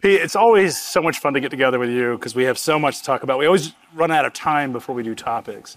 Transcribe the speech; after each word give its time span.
Pete, 0.00 0.20
it's 0.20 0.36
always 0.36 0.80
so 0.80 1.02
much 1.02 1.18
fun 1.18 1.34
to 1.34 1.40
get 1.40 1.50
together 1.50 1.78
with 1.78 1.90
you 1.90 2.16
because 2.16 2.34
we 2.34 2.44
have 2.44 2.56
so 2.56 2.78
much 2.78 2.98
to 2.98 3.04
talk 3.04 3.24
about. 3.24 3.38
We 3.38 3.46
always 3.46 3.72
run 3.94 4.12
out 4.12 4.24
of 4.24 4.32
time 4.32 4.72
before 4.72 4.94
we 4.94 5.02
do 5.02 5.14
topics. 5.14 5.76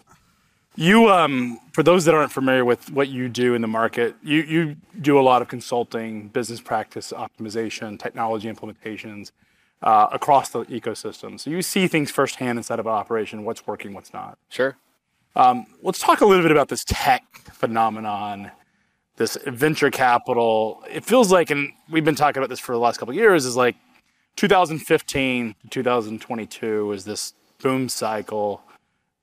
You, 0.76 1.10
um, 1.10 1.60
for 1.74 1.82
those 1.82 2.06
that 2.06 2.14
aren't 2.14 2.32
familiar 2.32 2.64
with 2.64 2.92
what 2.92 3.10
you 3.10 3.28
do 3.28 3.56
in 3.56 3.62
the 3.62 3.68
market, 3.68 4.16
you, 4.24 4.42
you 4.44 4.76
do 5.02 5.20
a 5.20 5.22
lot 5.22 5.42
of 5.42 5.48
consulting, 5.48 6.28
business 6.30 6.62
practice 6.62 7.12
optimization, 7.12 8.00
technology 8.00 8.48
implementations 8.48 9.32
uh, 9.82 10.08
across 10.12 10.50
the 10.50 10.66
ecosystem. 10.66 11.40
So 11.40 11.50
you 11.50 11.62
see 11.64 11.88
things 11.88 12.12
firsthand 12.12 12.60
inside 12.60 12.80
of 12.80 12.86
an 12.86 12.94
operation, 12.94 13.44
what's 13.44 13.66
working, 13.66 13.94
what's 13.94 14.14
not. 14.14 14.38
Sure. 14.50 14.78
Um, 15.36 15.66
let's 15.82 16.00
talk 16.00 16.22
a 16.22 16.26
little 16.26 16.44
bit 16.44 16.52
about 16.52 16.70
this 16.70 16.84
tech 16.86 17.24
phenomenon, 17.54 18.52
this 19.18 19.36
venture 19.48 19.90
capital. 19.90 20.84
It 20.90 21.04
feels 21.04 21.32
like, 21.32 21.50
and 21.50 21.72
we've 21.90 22.06
been 22.06 22.16
talking 22.16 22.40
about 22.40 22.50
this 22.50 22.60
for 22.60 22.74
the 22.74 22.80
last 22.80 22.98
couple 22.98 23.14
of 23.14 23.18
years, 23.18 23.46
is 23.46 23.58
like 23.58 23.76
2015 24.36 25.56
to 25.62 25.70
2022 25.70 26.86
was 26.86 27.06
this 27.06 27.34
boom 27.60 27.90
cycle 27.90 28.64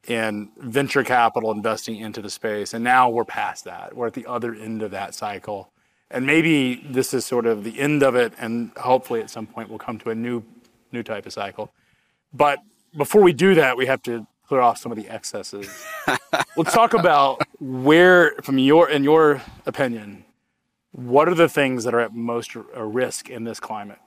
in 0.07 0.51
venture 0.57 1.05
capital 1.05 1.53
investing 1.53 1.97
into 1.97 2.23
the 2.23 2.31
space. 2.31 2.73
And 2.73 2.83
now 2.83 3.11
we're 3.11 3.25
past 3.25 3.65
that. 3.65 3.95
We're 3.95 4.07
at 4.07 4.15
the 4.15 4.27
other 4.27 4.55
end 4.55 4.83
of 4.83 4.91
that 4.93 5.15
cycle. 5.15 5.71
And 6.11 6.25
maybe 6.25 6.87
this 6.89 7.13
is 7.13 7.27
sort 7.27 7.45
of 7.45 7.65
the 7.65 7.79
end 7.79 8.03
of 8.03 8.15
it, 8.15 8.33
and 8.39 8.71
hopefully 8.79 9.21
at 9.21 9.29
some 9.29 9.47
point 9.47 9.69
we'll 9.69 9.79
come 9.79 9.99
to 9.99 10.11
a 10.11 10.15
new, 10.15 10.43
new 10.91 11.03
type 11.03 11.27
of 11.27 11.35
cycle. 11.35 11.71
But 12.33 12.61
before 12.97 13.23
we 13.23 13.35
do 13.35 13.55
that, 13.57 13.77
we 13.77 13.85
have 13.87 14.03
to 14.05 14.27
clear 14.47 14.63
off 14.63 14.79
some 14.79 14.91
of 14.91 14.97
the 14.97 15.09
excesses. 15.11 15.69
Let's 16.57 16.73
talk 16.73 16.95
about 16.95 17.43
where, 17.61 18.33
from 18.43 18.57
your, 18.57 18.89
in 18.89 19.05
your 19.05 19.43
opinion, 19.67 20.25
what 20.93 21.29
are 21.29 21.35
the 21.35 21.49
things 21.49 21.85
that 21.85 21.93
are 21.93 22.01
at 22.01 22.15
most 22.15 22.55
risk 22.55 23.29
in 23.29 23.45
this 23.45 23.61
climate? 23.61 23.99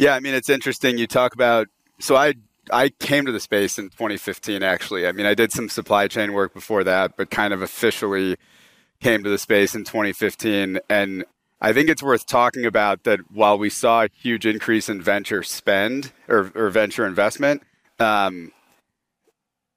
Yeah, 0.00 0.14
I 0.14 0.20
mean 0.20 0.32
it's 0.32 0.48
interesting. 0.48 0.96
You 0.96 1.06
talk 1.06 1.34
about 1.34 1.68
so 1.98 2.16
I 2.16 2.32
I 2.72 2.88
came 2.88 3.26
to 3.26 3.32
the 3.32 3.38
space 3.38 3.78
in 3.78 3.90
2015. 3.90 4.62
Actually, 4.62 5.06
I 5.06 5.12
mean 5.12 5.26
I 5.26 5.34
did 5.34 5.52
some 5.52 5.68
supply 5.68 6.08
chain 6.08 6.32
work 6.32 6.54
before 6.54 6.82
that, 6.84 7.18
but 7.18 7.30
kind 7.30 7.52
of 7.52 7.60
officially 7.60 8.38
came 9.00 9.22
to 9.22 9.28
the 9.28 9.36
space 9.36 9.74
in 9.74 9.84
2015. 9.84 10.78
And 10.88 11.26
I 11.60 11.74
think 11.74 11.90
it's 11.90 12.02
worth 12.02 12.24
talking 12.24 12.64
about 12.64 13.04
that 13.04 13.20
while 13.30 13.58
we 13.58 13.68
saw 13.68 14.04
a 14.04 14.08
huge 14.22 14.46
increase 14.46 14.88
in 14.88 15.02
venture 15.02 15.42
spend 15.42 16.12
or, 16.28 16.50
or 16.54 16.70
venture 16.70 17.06
investment, 17.06 17.62
um, 17.98 18.52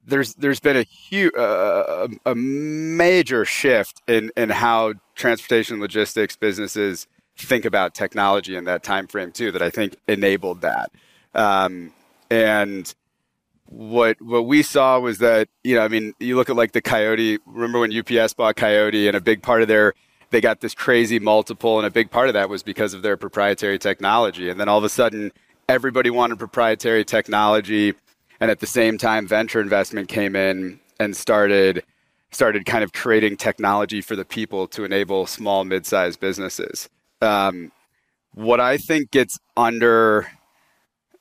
there's 0.06 0.36
there's 0.36 0.62
been 0.62 0.78
a 0.78 0.84
huge 0.84 1.36
uh, 1.36 2.08
a 2.26 2.34
major 2.34 3.44
shift 3.44 4.02
in 4.08 4.32
in 4.38 4.52
how 4.52 4.94
transportation 5.16 5.82
logistics 5.82 6.38
businesses 6.38 7.08
think 7.38 7.66
about 7.66 7.94
technology 7.94 8.56
in 8.56 8.66
that 8.66 8.84
time 8.84 9.08
frame 9.08 9.32
too 9.32 9.52
that 9.52 9.62
I 9.62 9.70
think 9.70 9.98
enabled 10.08 10.62
that. 10.62 10.92
Um, 11.34 11.94
and 12.30 12.94
what 13.66 14.22
what 14.22 14.46
we 14.46 14.62
saw 14.62 15.00
was 15.00 15.18
that 15.18 15.50
you 15.64 15.76
know 15.76 15.82
I 15.82 15.88
mean 15.88 16.14
you 16.20 16.36
look 16.36 16.50
at 16.50 16.56
like 16.56 16.74
the 16.74 16.82
Coyote. 16.82 17.40
Remember 17.46 17.80
when 17.80 17.96
UPS 17.96 18.34
bought 18.34 18.56
Coyote 18.56 19.08
and 19.08 19.18
a 19.18 19.22
big 19.22 19.42
part 19.42 19.62
of 19.62 19.68
their 19.68 19.94
they 20.30 20.42
got 20.42 20.62
this 20.62 20.74
crazy 20.74 21.20
multiple 21.20 21.78
and 21.78 21.86
a 21.86 21.92
big 21.92 22.10
part 22.10 22.28
of 22.28 22.34
that 22.34 22.50
was 22.50 22.64
because 22.64 22.94
of 22.94 23.02
their 23.04 23.18
proprietary 23.18 23.78
technology. 23.78 24.50
And 24.50 24.60
then 24.60 24.68
all 24.68 24.78
of 24.78 24.84
a 24.84 24.90
sudden 24.90 25.32
everybody 25.70 26.10
wanted 26.10 26.40
proprietary 26.40 27.06
technology 27.06 27.94
and 28.40 28.52
at 28.52 28.60
the 28.60 28.68
same 28.68 28.98
time 28.98 29.28
venture 29.28 29.62
investment 29.62 30.08
came 30.08 30.36
in 30.36 30.80
and 31.00 31.16
started 31.16 31.84
started 32.32 32.66
kind 32.66 32.84
of 32.84 32.94
creating 32.94 33.38
technology 33.38 34.02
for 34.02 34.16
the 34.16 34.26
people 34.26 34.68
to 34.68 34.84
enable 34.84 35.26
small 35.28 35.64
mid-sized 35.64 36.20
businesses 36.20 36.90
um, 37.24 37.72
what 38.34 38.60
I 38.60 38.78
think 38.78 39.12
gets 39.12 39.40
under 39.58 40.28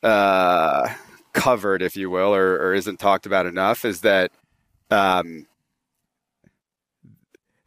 uh, 0.03 0.93
covered, 1.33 1.83
if 1.83 1.97
you 1.97 2.11
will, 2.11 2.35
or, 2.35 2.57
or, 2.57 2.75
isn't 2.75 2.99
talked 2.99 3.25
about 3.27 3.47
enough, 3.47 3.85
is 3.85 4.01
that 4.01 4.33
um, 4.91 5.47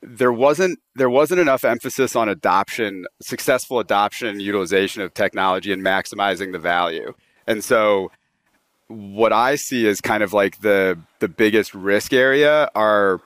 there 0.01 0.31
wasn't 0.31 0.79
there 0.95 1.09
wasn't 1.09 1.39
enough 1.39 1.63
emphasis 1.63 2.15
on 2.15 2.29
adoption, 2.29 3.05
successful 3.21 3.79
adoption 3.79 4.27
and 4.27 4.41
utilization 4.41 5.01
of 5.01 5.13
technology, 5.13 5.71
and 5.71 5.81
maximizing 5.81 6.51
the 6.51 6.59
value. 6.59 7.13
And 7.47 7.63
so, 7.63 8.11
what 8.87 9.33
I 9.33 9.55
see 9.55 9.87
as 9.87 10.01
kind 10.01 10.23
of 10.23 10.33
like 10.33 10.61
the 10.61 10.99
the 11.19 11.27
biggest 11.27 11.73
risk 11.73 12.13
area 12.13 12.69
are 12.75 13.21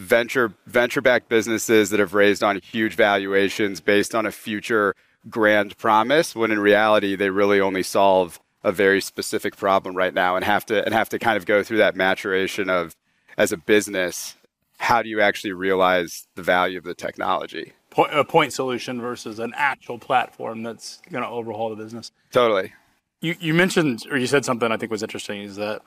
venture 0.00 0.54
venture 0.66 1.00
backed 1.00 1.28
businesses 1.28 1.90
that 1.90 2.00
have 2.00 2.14
raised 2.14 2.42
on 2.42 2.58
huge 2.60 2.94
valuations 2.94 3.80
based 3.80 4.14
on 4.14 4.24
a 4.24 4.32
future 4.32 4.94
grand 5.28 5.76
promise 5.76 6.34
when 6.34 6.50
in 6.50 6.58
reality 6.58 7.14
they 7.14 7.28
really 7.28 7.60
only 7.60 7.82
solve 7.82 8.40
a 8.64 8.72
very 8.72 9.00
specific 9.00 9.56
problem 9.56 9.94
right 9.94 10.14
now 10.14 10.36
and 10.36 10.44
have 10.44 10.64
to 10.64 10.82
and 10.84 10.94
have 10.94 11.08
to 11.10 11.18
kind 11.18 11.36
of 11.36 11.44
go 11.44 11.62
through 11.62 11.76
that 11.76 11.94
maturation 11.94 12.70
of 12.70 12.96
as 13.36 13.52
a 13.52 13.56
business 13.56 14.36
how 14.78 15.02
do 15.02 15.10
you 15.10 15.20
actually 15.20 15.52
realize 15.52 16.26
the 16.36 16.42
value 16.42 16.78
of 16.78 16.84
the 16.84 16.94
technology? 16.94 17.74
Point, 17.90 18.14
a 18.14 18.24
point 18.24 18.54
solution 18.54 18.98
versus 18.98 19.38
an 19.38 19.52
actual 19.54 19.98
platform 19.98 20.62
that's 20.62 21.02
going 21.10 21.22
to 21.22 21.28
overhaul 21.28 21.68
the 21.68 21.76
business. 21.76 22.12
Totally. 22.32 22.72
You, 23.20 23.36
you 23.38 23.52
mentioned 23.52 24.06
or 24.10 24.16
you 24.16 24.26
said 24.26 24.46
something 24.46 24.72
i 24.72 24.78
think 24.78 24.90
was 24.90 25.02
interesting 25.02 25.42
is 25.42 25.56
that 25.56 25.82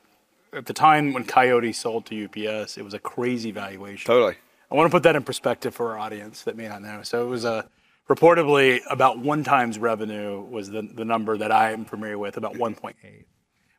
at 0.56 0.66
the 0.66 0.74
time 0.74 1.14
when 1.14 1.26
Coyote 1.26 1.74
sold 1.74 2.06
to 2.08 2.26
UPS, 2.26 2.78
it 2.78 2.84
was 2.84 2.94
a 2.94 3.00
crazy 3.00 3.52
valuation. 3.52 4.06
Totally. 4.08 4.36
I 4.72 4.76
want 4.76 4.90
to 4.90 4.96
put 4.96 5.04
that 5.04 5.16
in 5.16 5.24
perspective 5.24 5.76
for 5.76 5.92
our 5.92 6.00
audience 6.00 6.44
that 6.44 6.56
may 6.56 6.68
not 6.68 6.82
know. 6.82 7.04
So 7.04 7.24
it 7.26 7.30
was 7.30 7.46
a 7.46 7.68
reportedly 8.10 8.82
about 8.90 9.20
one 9.20 9.44
times 9.44 9.78
revenue 9.78 10.42
was 10.42 10.70
the, 10.70 10.82
the 10.82 11.06
number 11.06 11.38
that 11.38 11.52
I 11.52 11.72
am 11.72 11.86
familiar 11.86 12.18
with, 12.18 12.38
about 12.38 12.54
1.8. 12.56 12.96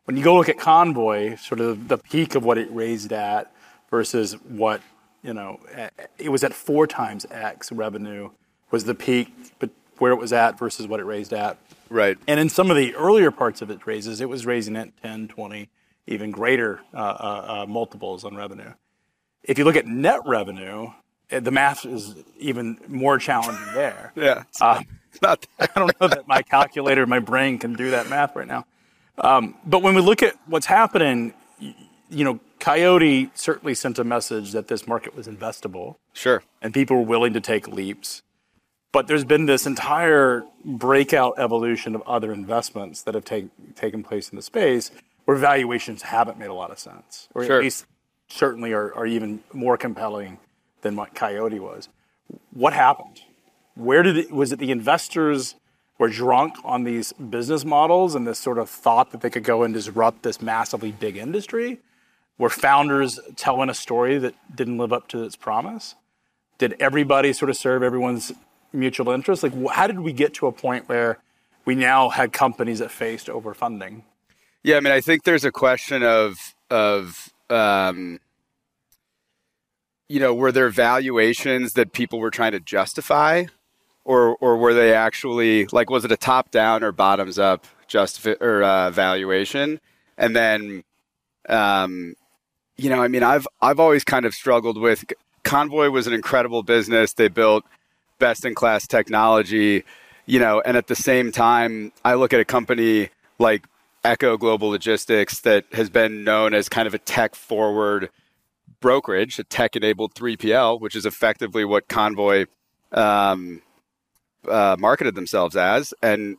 When 0.04 0.16
you 0.16 0.22
go 0.22 0.36
look 0.36 0.48
at 0.48 0.58
Convoy, 0.58 1.36
sort 1.36 1.60
of 1.60 1.88
the 1.88 1.98
peak 1.98 2.34
of 2.34 2.44
what 2.44 2.58
it 2.58 2.68
raised 2.70 3.12
at 3.12 3.52
versus 3.90 4.34
what, 4.34 4.82
you 5.22 5.34
know, 5.34 5.60
it 6.18 6.28
was 6.28 6.44
at 6.44 6.52
four 6.52 6.86
times 6.86 7.26
X 7.30 7.72
revenue 7.72 8.30
was 8.70 8.84
the 8.84 8.94
peak, 8.94 9.32
but 9.58 9.70
where 9.98 10.12
it 10.12 10.18
was 10.18 10.32
at 10.32 10.58
versus 10.58 10.86
what 10.86 11.00
it 11.00 11.04
raised 11.04 11.32
at. 11.32 11.58
Right. 11.88 12.18
And 12.26 12.38
in 12.38 12.48
some 12.48 12.70
of 12.70 12.76
the 12.76 12.94
earlier 12.94 13.30
parts 13.30 13.62
of 13.62 13.70
its 13.70 13.86
raises, 13.86 14.20
it 14.20 14.28
was 14.28 14.44
raising 14.46 14.76
at 14.76 14.90
10, 15.02 15.28
20, 15.28 15.70
even 16.06 16.30
greater 16.30 16.80
uh, 16.92 16.96
uh, 16.96 17.62
uh, 17.62 17.66
multiples 17.66 18.24
on 18.24 18.36
revenue. 18.36 18.72
If 19.42 19.58
you 19.58 19.64
look 19.64 19.76
at 19.76 19.86
net 19.86 20.20
revenue, 20.26 20.88
eh, 21.30 21.40
the 21.40 21.50
math 21.50 21.84
is 21.84 22.14
even 22.38 22.78
more 22.88 23.18
challenging 23.18 23.74
there. 23.74 24.12
yeah. 24.16 24.44
It's 24.48 24.60
not 25.22 25.46
I 25.58 25.68
don't 25.74 26.00
know 26.00 26.08
that 26.08 26.26
my 26.26 26.42
calculator, 26.42 27.06
my 27.06 27.20
brain 27.20 27.58
can 27.58 27.74
do 27.74 27.90
that 27.90 28.08
math 28.08 28.34
right 28.36 28.48
now. 28.48 28.66
Um, 29.18 29.54
but 29.64 29.82
when 29.82 29.94
we 29.94 30.00
look 30.00 30.22
at 30.22 30.34
what's 30.46 30.66
happening, 30.66 31.34
you 32.10 32.24
know, 32.24 32.40
Coyote 32.58 33.30
certainly 33.34 33.74
sent 33.74 33.98
a 33.98 34.04
message 34.04 34.52
that 34.52 34.68
this 34.68 34.86
market 34.86 35.14
was 35.14 35.28
investable. 35.28 35.96
Sure. 36.12 36.42
And 36.60 36.74
people 36.74 36.96
were 36.96 37.04
willing 37.04 37.32
to 37.34 37.40
take 37.40 37.68
leaps. 37.68 38.22
But 38.90 39.06
there's 39.06 39.24
been 39.24 39.46
this 39.46 39.66
entire 39.66 40.44
breakout 40.64 41.34
evolution 41.38 41.94
of 41.94 42.02
other 42.02 42.32
investments 42.32 43.02
that 43.02 43.14
have 43.14 43.24
take, 43.24 43.48
taken 43.74 44.02
place 44.02 44.30
in 44.30 44.36
the 44.36 44.42
space 44.42 44.90
where 45.24 45.36
valuations 45.36 46.02
haven't 46.02 46.38
made 46.38 46.48
a 46.48 46.54
lot 46.54 46.70
of 46.70 46.78
sense, 46.78 47.28
or 47.34 47.44
sure. 47.44 47.58
at 47.58 47.62
least 47.62 47.86
certainly 48.28 48.72
are, 48.72 48.94
are 48.94 49.06
even 49.06 49.42
more 49.52 49.76
compelling 49.76 50.38
than 50.82 50.96
what 50.96 51.14
Coyote 51.14 51.58
was. 51.58 51.88
What 52.52 52.72
happened? 52.72 53.22
Where 53.74 54.02
did 54.02 54.16
it, 54.16 54.32
was 54.32 54.52
it 54.52 54.58
the 54.58 54.70
investors 54.70 55.56
were 55.98 56.08
drunk 56.08 56.56
on 56.64 56.84
these 56.84 57.12
business 57.12 57.64
models 57.64 58.14
and 58.14 58.26
this 58.26 58.38
sort 58.38 58.58
of 58.58 58.68
thought 58.68 59.10
that 59.12 59.20
they 59.20 59.30
could 59.30 59.44
go 59.44 59.62
and 59.62 59.72
disrupt 59.72 60.22
this 60.22 60.40
massively 60.40 60.92
big 60.92 61.16
industry? 61.16 61.80
Were 62.38 62.50
founders 62.50 63.20
telling 63.36 63.68
a 63.68 63.74
story 63.74 64.18
that 64.18 64.34
didn't 64.54 64.78
live 64.78 64.92
up 64.92 65.08
to 65.08 65.22
its 65.22 65.36
promise? 65.36 65.94
Did 66.58 66.76
everybody 66.80 67.32
sort 67.32 67.50
of 67.50 67.56
serve 67.56 67.82
everyone's 67.82 68.32
mutual 68.72 69.10
interest? 69.10 69.42
Like, 69.42 69.52
how 69.70 69.86
did 69.86 70.00
we 70.00 70.12
get 70.12 70.34
to 70.34 70.46
a 70.46 70.52
point 70.52 70.88
where 70.88 71.18
we 71.64 71.74
now 71.74 72.08
had 72.08 72.32
companies 72.32 72.80
that 72.80 72.90
faced 72.90 73.28
overfunding? 73.28 74.02
Yeah, 74.64 74.78
I 74.78 74.80
mean, 74.80 74.94
I 74.94 75.02
think 75.02 75.24
there's 75.24 75.44
a 75.44 75.52
question 75.52 76.02
of 76.02 76.54
of 76.70 77.30
um, 77.50 78.18
you 80.08 80.18
know, 80.18 80.34
were 80.34 80.52
there 80.52 80.70
valuations 80.70 81.74
that 81.74 81.92
people 81.92 82.18
were 82.18 82.30
trying 82.30 82.52
to 82.52 82.60
justify, 82.60 83.44
or 84.04 84.36
or 84.40 84.56
were 84.56 84.72
they 84.72 84.94
actually 84.94 85.66
like 85.66 85.90
was 85.90 86.06
it 86.06 86.12
a 86.12 86.16
top 86.16 86.50
down 86.50 86.82
or 86.82 86.92
bottoms 86.92 87.38
up 87.38 87.66
justif- 87.88 88.40
or 88.40 88.62
uh, 88.62 88.90
valuation? 88.90 89.80
And 90.16 90.34
then, 90.34 90.82
um, 91.48 92.14
you 92.78 92.88
know, 92.88 93.02
I 93.02 93.08
mean, 93.08 93.22
I've 93.22 93.46
I've 93.60 93.78
always 93.78 94.02
kind 94.02 94.24
of 94.24 94.32
struggled 94.32 94.78
with 94.78 95.04
Convoy 95.42 95.90
was 95.90 96.06
an 96.06 96.14
incredible 96.14 96.62
business. 96.62 97.12
They 97.12 97.28
built 97.28 97.64
best 98.18 98.46
in 98.46 98.54
class 98.54 98.86
technology, 98.86 99.84
you 100.24 100.38
know, 100.38 100.62
and 100.64 100.78
at 100.78 100.86
the 100.86 100.96
same 100.96 101.32
time, 101.32 101.92
I 102.02 102.14
look 102.14 102.32
at 102.32 102.40
a 102.40 102.46
company 102.46 103.10
like 103.38 103.66
Echo 104.04 104.36
Global 104.36 104.68
Logistics 104.68 105.40
that 105.40 105.64
has 105.72 105.90
been 105.90 106.24
known 106.24 106.54
as 106.54 106.68
kind 106.68 106.86
of 106.86 106.94
a 106.94 106.98
tech 106.98 107.34
forward 107.34 108.10
brokerage, 108.80 109.38
a 109.38 109.44
tech 109.44 109.76
enabled 109.76 110.14
3PL, 110.14 110.80
which 110.80 110.94
is 110.94 111.06
effectively 111.06 111.64
what 111.64 111.88
Convoy 111.88 112.44
um, 112.92 113.62
uh, 114.48 114.76
marketed 114.78 115.14
themselves 115.14 115.56
as. 115.56 115.94
And, 116.02 116.36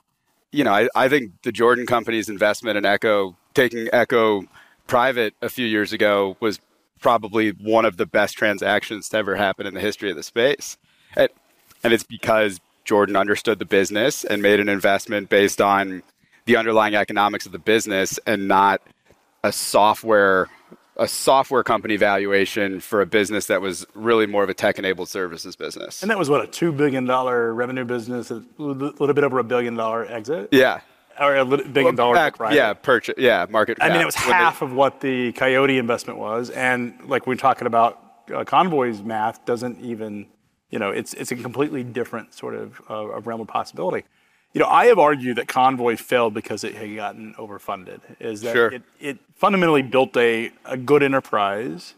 you 0.52 0.64
know, 0.64 0.72
I, 0.72 0.88
I 0.96 1.10
think 1.10 1.32
the 1.42 1.52
Jordan 1.52 1.86
Company's 1.86 2.30
investment 2.30 2.78
in 2.78 2.86
Echo, 2.86 3.36
taking 3.56 3.90
Echo 3.92 4.44
private 4.88 5.34
a 5.42 5.50
few 5.50 5.66
years 5.66 5.92
ago, 5.92 6.38
was 6.40 6.60
probably 7.00 7.50
one 7.50 7.86
of 7.86 7.98
the 7.98 8.06
best 8.06 8.38
transactions 8.38 9.10
to 9.10 9.18
ever 9.18 9.36
happen 9.36 9.66
in 9.66 9.74
the 9.74 9.82
history 9.82 10.12
of 10.12 10.16
the 10.16 10.24
space. 10.24 10.78
And, 11.16 11.30
and 11.84 11.94
it's 11.94 12.04
because 12.04 12.60
Jordan 12.84 13.16
understood 13.16 13.58
the 13.58 13.66
business 13.66 14.24
and 14.24 14.42
made 14.42 14.60
an 14.60 14.70
investment 14.70 15.30
based 15.30 15.60
on 15.60 16.04
the 16.46 16.56
underlying 16.56 16.96
economics 16.96 17.46
of 17.46 17.52
the 17.52 17.60
business 17.60 18.20
and 18.26 18.48
not 18.48 18.82
a 19.44 19.52
software 19.52 20.48
a 20.98 21.08
software 21.10 21.62
company 21.62 21.98
valuation 21.98 22.80
for 22.80 23.02
a 23.02 23.06
business 23.06 23.48
that 23.48 23.60
was 23.62 23.86
really 23.96 24.26
more 24.26 24.46
of 24.46 24.50
a 24.50 24.54
tech 24.54 24.80
enabled 24.80 25.10
services 25.10 25.54
business. 25.58 26.02
And 26.02 26.10
that 26.10 26.18
was 26.18 26.30
what 26.30 26.42
a 26.42 26.48
two 26.48 26.72
billion 26.72 27.04
dollar 27.04 27.54
revenue 27.54 27.84
business, 27.84 28.32
a 28.32 28.42
little 28.58 29.14
bit 29.14 29.24
over 29.26 29.40
a 29.40 29.44
billion 29.44 29.76
dollar 29.76 30.06
exit. 30.06 30.50
Yeah. 30.54 30.80
Or 31.20 31.36
a 31.36 31.44
little, 31.44 31.68
billion 31.68 31.96
dollar 31.96 32.16
Back-? 32.16 32.38
Yeah, 32.54 32.72
purchase. 32.74 33.16
Yeah, 33.18 33.46
market. 33.50 33.78
I 33.82 33.90
mean, 33.90 34.00
it 34.00 34.06
was 34.06 34.16
When 34.16 34.28
they- 34.28 34.34
half 34.36 34.62
of 34.62 34.72
what 34.72 35.02
the 35.02 35.34
Coyote 35.34 35.78
investment 35.78 36.18
was, 36.18 36.50
and 36.50 36.94
like 37.06 37.28
we're 37.28 37.36
talking 37.36 37.68
about, 37.68 38.02
uh, 38.34 38.46
Convoy's 38.46 39.02
math 39.04 39.44
doesn't 39.44 39.82
even, 39.82 40.28
you 40.70 40.80
know, 40.80 40.92
it's 40.92 41.14
it's 41.14 41.32
a 41.32 41.36
completely 41.36 41.84
different 41.84 42.34
sort 42.34 42.56
of 42.56 42.82
uh, 42.90 42.94
of 42.94 43.28
realm 43.28 43.42
of 43.42 43.48
possibility. 43.48 44.06
You 44.56 44.62
know, 44.62 44.68
I 44.68 44.86
have 44.86 44.98
argued 44.98 45.36
that 45.36 45.50
Convoy 45.50 45.98
failed 45.98 46.34
because 46.34 46.63
it 46.63 46.75
had 46.75 46.96
gotten 46.96 47.34
overfunded. 47.34 48.00
Is 48.22 48.40
that 48.40 48.54
Sure. 48.54 48.72
it, 48.72 48.84
it 49.02 49.19
fundamentally 49.36 49.81
built 49.81 50.16
a, 50.16 50.50
a 50.63 50.78
good 50.78 51.04
enterprise, 51.04 51.96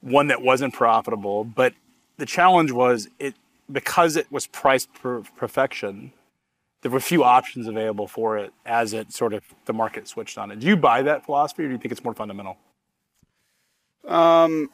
one 0.00 0.26
that 0.26 0.42
wasn't 0.42 0.74
profitable, 0.74 1.44
but 1.44 1.74
the 2.16 2.26
challenge 2.26 2.72
was 2.72 3.08
it 3.20 3.36
because 3.70 4.16
it 4.16 4.26
was 4.32 4.48
priced 4.48 4.92
per 4.94 5.22
perfection. 5.36 6.12
There 6.82 6.90
were 6.90 6.98
few 6.98 7.22
options 7.22 7.68
available 7.68 8.08
for 8.08 8.36
it 8.36 8.52
as 8.64 8.92
it 8.92 9.12
sort 9.12 9.32
of 9.32 9.44
the 9.66 9.72
market 9.72 10.08
switched 10.08 10.38
on 10.38 10.50
it. 10.50 10.58
Do 10.58 10.66
you 10.66 10.76
buy 10.76 11.02
that 11.02 11.24
philosophy, 11.24 11.62
or 11.62 11.66
do 11.68 11.72
you 11.74 11.78
think 11.78 11.92
it's 11.92 12.02
more 12.02 12.14
fundamental? 12.14 12.58
Um, 14.08 14.70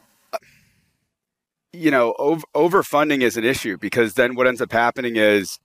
you 1.73 1.91
know, 1.91 2.15
over, 2.17 2.43
overfunding 2.55 3.21
is 3.21 3.37
an 3.37 3.43
issue 3.43 3.77
because 3.77 4.15
then 4.15 4.33
what 4.33 4.47
ends 4.47 4.61
up 4.61 4.71
happening 4.71 5.15
is 5.15 5.59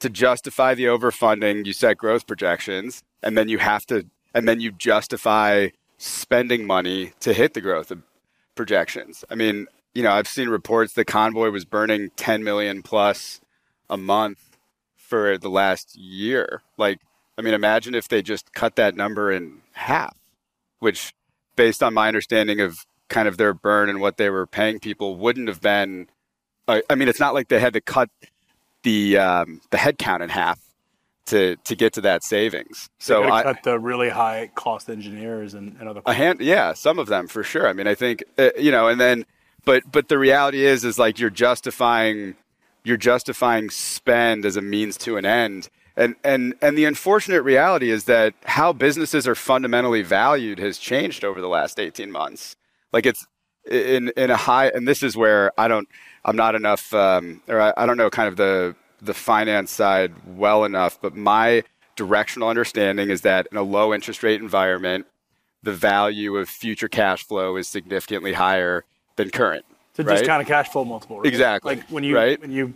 to 0.00 0.10
justify 0.10 0.74
the 0.74 0.84
overfunding, 0.84 1.64
you 1.66 1.72
set 1.72 1.96
growth 1.96 2.26
projections, 2.26 3.02
and 3.22 3.36
then 3.36 3.48
you 3.48 3.58
have 3.58 3.86
to, 3.86 4.06
and 4.34 4.46
then 4.46 4.60
you 4.60 4.72
justify 4.72 5.68
spending 5.98 6.66
money 6.66 7.12
to 7.20 7.32
hit 7.32 7.54
the 7.54 7.60
growth 7.60 7.92
projections. 8.54 9.24
I 9.30 9.34
mean, 9.34 9.66
you 9.94 10.02
know, 10.02 10.12
I've 10.12 10.28
seen 10.28 10.50
reports 10.50 10.92
that 10.94 11.06
Convoy 11.06 11.50
was 11.50 11.64
burning 11.64 12.10
10 12.16 12.44
million 12.44 12.82
plus 12.82 13.40
a 13.88 13.96
month 13.96 14.58
for 14.94 15.38
the 15.38 15.48
last 15.48 15.96
year. 15.96 16.62
Like, 16.76 17.00
I 17.38 17.42
mean, 17.42 17.54
imagine 17.54 17.94
if 17.94 18.08
they 18.08 18.20
just 18.20 18.52
cut 18.52 18.76
that 18.76 18.94
number 18.94 19.32
in 19.32 19.62
half, 19.72 20.16
which, 20.80 21.14
based 21.54 21.82
on 21.82 21.94
my 21.94 22.08
understanding 22.08 22.60
of 22.60 22.84
kind 23.08 23.28
of 23.28 23.38
their 23.38 23.54
burn 23.54 23.88
and 23.88 24.00
what 24.00 24.18
they 24.18 24.28
were 24.28 24.46
paying 24.46 24.80
people, 24.80 25.16
wouldn't 25.16 25.48
have 25.48 25.60
been. 25.60 26.08
I 26.68 26.82
mean, 26.96 27.08
it's 27.08 27.20
not 27.20 27.32
like 27.32 27.48
they 27.48 27.60
had 27.60 27.74
to 27.74 27.80
cut 27.80 28.10
the 28.86 29.18
um, 29.18 29.60
the 29.70 29.76
headcount 29.76 30.22
in 30.22 30.28
half 30.28 30.60
to 31.26 31.56
to 31.56 31.74
get 31.74 31.92
to 31.94 32.00
that 32.02 32.22
savings. 32.22 32.88
So 32.98 33.24
I, 33.24 33.42
cut 33.42 33.64
the 33.64 33.78
really 33.80 34.08
high 34.08 34.50
cost 34.54 34.88
engineers 34.88 35.54
and, 35.54 35.76
and 35.80 35.88
other. 35.88 36.02
a 36.06 36.14
hand, 36.14 36.40
yeah, 36.40 36.72
some 36.72 37.00
of 37.00 37.08
them 37.08 37.26
for 37.26 37.42
sure. 37.42 37.66
I 37.66 37.72
mean, 37.72 37.88
I 37.88 37.96
think 37.96 38.22
uh, 38.38 38.50
you 38.56 38.70
know, 38.70 38.86
and 38.86 39.00
then, 39.00 39.26
but 39.64 39.82
but 39.90 40.08
the 40.08 40.18
reality 40.18 40.64
is, 40.64 40.84
is 40.84 41.00
like 41.00 41.18
you're 41.18 41.30
justifying, 41.30 42.36
you're 42.84 42.96
justifying 42.96 43.70
spend 43.70 44.46
as 44.46 44.56
a 44.56 44.62
means 44.62 44.96
to 44.98 45.16
an 45.16 45.26
end, 45.26 45.68
and 45.96 46.14
and 46.22 46.54
and 46.62 46.78
the 46.78 46.84
unfortunate 46.84 47.42
reality 47.42 47.90
is 47.90 48.04
that 48.04 48.34
how 48.44 48.72
businesses 48.72 49.26
are 49.26 49.34
fundamentally 49.34 50.02
valued 50.02 50.60
has 50.60 50.78
changed 50.78 51.24
over 51.24 51.40
the 51.40 51.48
last 51.48 51.80
18 51.80 52.08
months. 52.08 52.54
Like 52.92 53.04
it's 53.04 53.26
in 53.68 54.10
in 54.16 54.30
a 54.30 54.36
high, 54.36 54.68
and 54.68 54.86
this 54.86 55.02
is 55.02 55.16
where 55.16 55.50
I 55.58 55.66
don't, 55.66 55.88
I'm 56.26 56.36
not 56.36 56.54
enough, 56.54 56.92
um, 56.92 57.40
or 57.48 57.60
I, 57.60 57.72
I 57.76 57.86
don't 57.86 57.96
know, 57.96 58.10
kind 58.10 58.28
of 58.28 58.36
the 58.36 58.74
the 59.00 59.14
finance 59.14 59.70
side 59.70 60.12
well 60.26 60.64
enough, 60.64 60.98
but 61.00 61.14
my 61.14 61.62
directional 61.96 62.48
understanding 62.48 63.08
is 63.10 63.20
that 63.22 63.46
in 63.50 63.56
a 63.56 63.62
low 63.62 63.94
interest 63.94 64.22
rate 64.22 64.40
environment 64.40 65.06
the 65.62 65.72
value 65.72 66.36
of 66.36 66.48
future 66.48 66.88
cash 66.88 67.24
flow 67.24 67.56
is 67.56 67.66
significantly 67.66 68.34
higher 68.34 68.84
than 69.16 69.30
current. 69.30 69.64
to 69.94 70.02
right? 70.04 70.18
discounted 70.18 70.46
cash 70.46 70.68
flow 70.68 70.84
multiple. 70.84 71.18
right? 71.18 71.26
Exactly, 71.26 71.76
Like 71.76 71.88
when 71.88 72.04
you 72.04 72.14
right? 72.14 72.40
when 72.40 72.52
you 72.52 72.74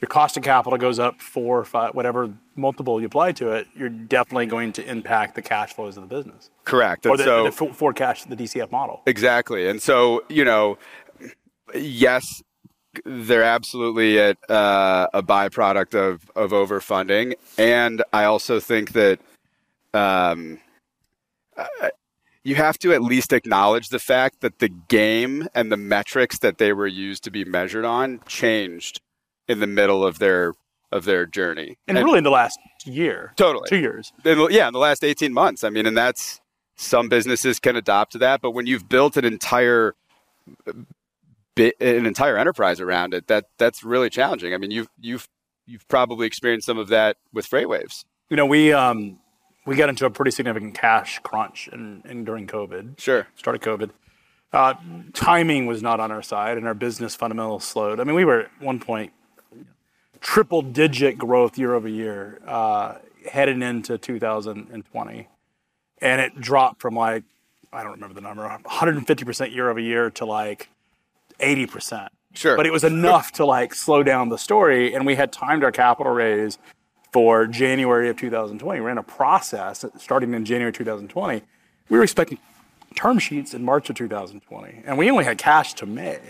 your 0.00 0.08
cost 0.08 0.36
of 0.36 0.42
capital 0.42 0.78
goes 0.78 0.98
up 0.98 1.20
four 1.20 1.58
or 1.58 1.64
five, 1.64 1.94
whatever 1.94 2.32
multiple 2.56 3.00
you 3.00 3.06
apply 3.06 3.32
to 3.32 3.50
it, 3.52 3.66
you're 3.76 3.88
definitely 3.90 4.46
going 4.46 4.72
to 4.72 4.84
impact 4.88 5.34
the 5.34 5.42
cash 5.42 5.74
flows 5.74 5.96
of 5.98 6.08
the 6.08 6.14
business 6.14 6.50
Correct. 6.64 7.04
or 7.04 7.16
the, 7.18 7.24
so 7.24 7.44
the 7.44 7.52
forecast, 7.74 8.30
the 8.30 8.36
DCF 8.36 8.70
model. 8.70 9.02
exactly. 9.06 9.68
And 9.68 9.82
so 9.82 10.22
you 10.28 10.44
know, 10.44 10.78
yes, 11.74 12.42
they're 13.04 13.44
absolutely 13.44 14.18
at, 14.18 14.38
uh, 14.50 15.08
a 15.12 15.22
byproduct 15.22 15.94
of 15.94 16.30
of 16.34 16.50
overfunding, 16.50 17.34
and 17.58 18.02
I 18.12 18.24
also 18.24 18.60
think 18.60 18.92
that 18.92 19.20
um, 19.94 20.60
uh, 21.56 21.90
you 22.42 22.54
have 22.54 22.78
to 22.78 22.92
at 22.92 23.02
least 23.02 23.32
acknowledge 23.32 23.88
the 23.90 23.98
fact 23.98 24.40
that 24.40 24.58
the 24.58 24.68
game 24.68 25.48
and 25.54 25.70
the 25.70 25.76
metrics 25.76 26.38
that 26.38 26.58
they 26.58 26.72
were 26.72 26.86
used 26.86 27.24
to 27.24 27.30
be 27.30 27.44
measured 27.44 27.84
on 27.84 28.20
changed 28.26 29.00
in 29.46 29.60
the 29.60 29.66
middle 29.66 30.04
of 30.04 30.18
their 30.18 30.54
of 30.92 31.04
their 31.04 31.26
journey. 31.26 31.76
And, 31.86 31.96
really, 31.98 32.18
in 32.18 32.24
the 32.24 32.30
last 32.30 32.58
year, 32.84 33.32
Totally. 33.36 33.68
two 33.68 33.78
years, 33.78 34.12
in, 34.24 34.48
yeah, 34.50 34.66
in 34.66 34.72
the 34.72 34.80
last 34.80 35.04
18 35.04 35.32
months. 35.32 35.62
I 35.62 35.70
mean, 35.70 35.86
and 35.86 35.96
that's 35.96 36.40
some 36.76 37.08
businesses 37.08 37.60
can 37.60 37.76
adopt 37.76 38.12
to 38.12 38.18
that, 38.18 38.40
but 38.40 38.52
when 38.52 38.66
you've 38.66 38.88
built 38.88 39.16
an 39.16 39.24
entire 39.24 39.94
an 41.60 42.06
entire 42.06 42.36
enterprise 42.36 42.80
around 42.80 43.14
it, 43.14 43.26
that 43.28 43.46
that's 43.58 43.84
really 43.84 44.10
challenging. 44.10 44.54
I 44.54 44.58
mean, 44.58 44.70
you've 44.70 44.88
you've 45.00 45.28
you've 45.66 45.86
probably 45.88 46.26
experienced 46.26 46.66
some 46.66 46.78
of 46.78 46.88
that 46.88 47.16
with 47.32 47.48
FreightWaves. 47.48 48.04
you 48.28 48.36
know, 48.36 48.46
we 48.46 48.72
um, 48.72 49.18
we 49.66 49.76
got 49.76 49.88
into 49.88 50.06
a 50.06 50.10
pretty 50.10 50.30
significant 50.30 50.74
cash 50.74 51.20
crunch 51.22 51.68
in, 51.72 52.02
in 52.04 52.24
during 52.24 52.46
COVID. 52.46 52.98
Sure. 52.98 53.26
started 53.36 53.62
COVID. 53.62 53.90
Uh, 54.52 54.74
timing 55.12 55.66
was 55.66 55.80
not 55.80 56.00
on 56.00 56.10
our 56.10 56.22
side, 56.22 56.58
and 56.58 56.66
our 56.66 56.74
business 56.74 57.14
fundamentals 57.14 57.64
slowed. 57.64 58.00
I 58.00 58.04
mean, 58.04 58.16
we 58.16 58.24
were 58.24 58.40
at 58.42 58.50
one 58.60 58.80
point 58.80 59.12
triple 60.20 60.60
digit 60.60 61.16
growth 61.16 61.56
year 61.56 61.74
over 61.74 61.88
year 61.88 62.40
uh, 62.46 62.96
heading 63.30 63.62
into 63.62 63.96
2020, 63.96 65.28
and 66.02 66.20
it 66.20 66.40
dropped 66.40 66.80
from 66.80 66.94
like 66.94 67.22
I 67.72 67.82
don't 67.84 67.92
remember 67.92 68.14
the 68.14 68.22
number, 68.22 68.42
150 68.42 69.24
percent 69.24 69.52
year 69.52 69.70
over 69.70 69.78
year 69.78 70.10
to 70.10 70.24
like 70.24 70.68
80 71.40 71.66
percent. 71.66 72.12
Sure. 72.34 72.56
But 72.56 72.66
it 72.66 72.72
was 72.72 72.84
enough 72.84 73.32
to 73.32 73.44
like 73.44 73.74
slow 73.74 74.02
down 74.02 74.28
the 74.28 74.38
story, 74.38 74.94
and 74.94 75.04
we 75.04 75.16
had 75.16 75.32
timed 75.32 75.64
our 75.64 75.72
capital 75.72 76.12
raise 76.12 76.58
for 77.12 77.46
January 77.46 78.08
of 78.08 78.16
2020. 78.16 78.80
We're 78.80 78.88
in 78.90 78.98
a 78.98 79.02
process 79.02 79.84
starting 79.98 80.32
in 80.32 80.44
January 80.44 80.72
2020. 80.72 81.42
We 81.88 81.96
were 81.98 82.04
expecting 82.04 82.38
term 82.94 83.18
sheets 83.18 83.52
in 83.52 83.64
March 83.64 83.90
of 83.90 83.96
2020, 83.96 84.82
and 84.86 84.96
we 84.96 85.10
only 85.10 85.24
had 85.24 85.38
cash 85.38 85.74
to 85.74 85.86
May. 85.86 86.20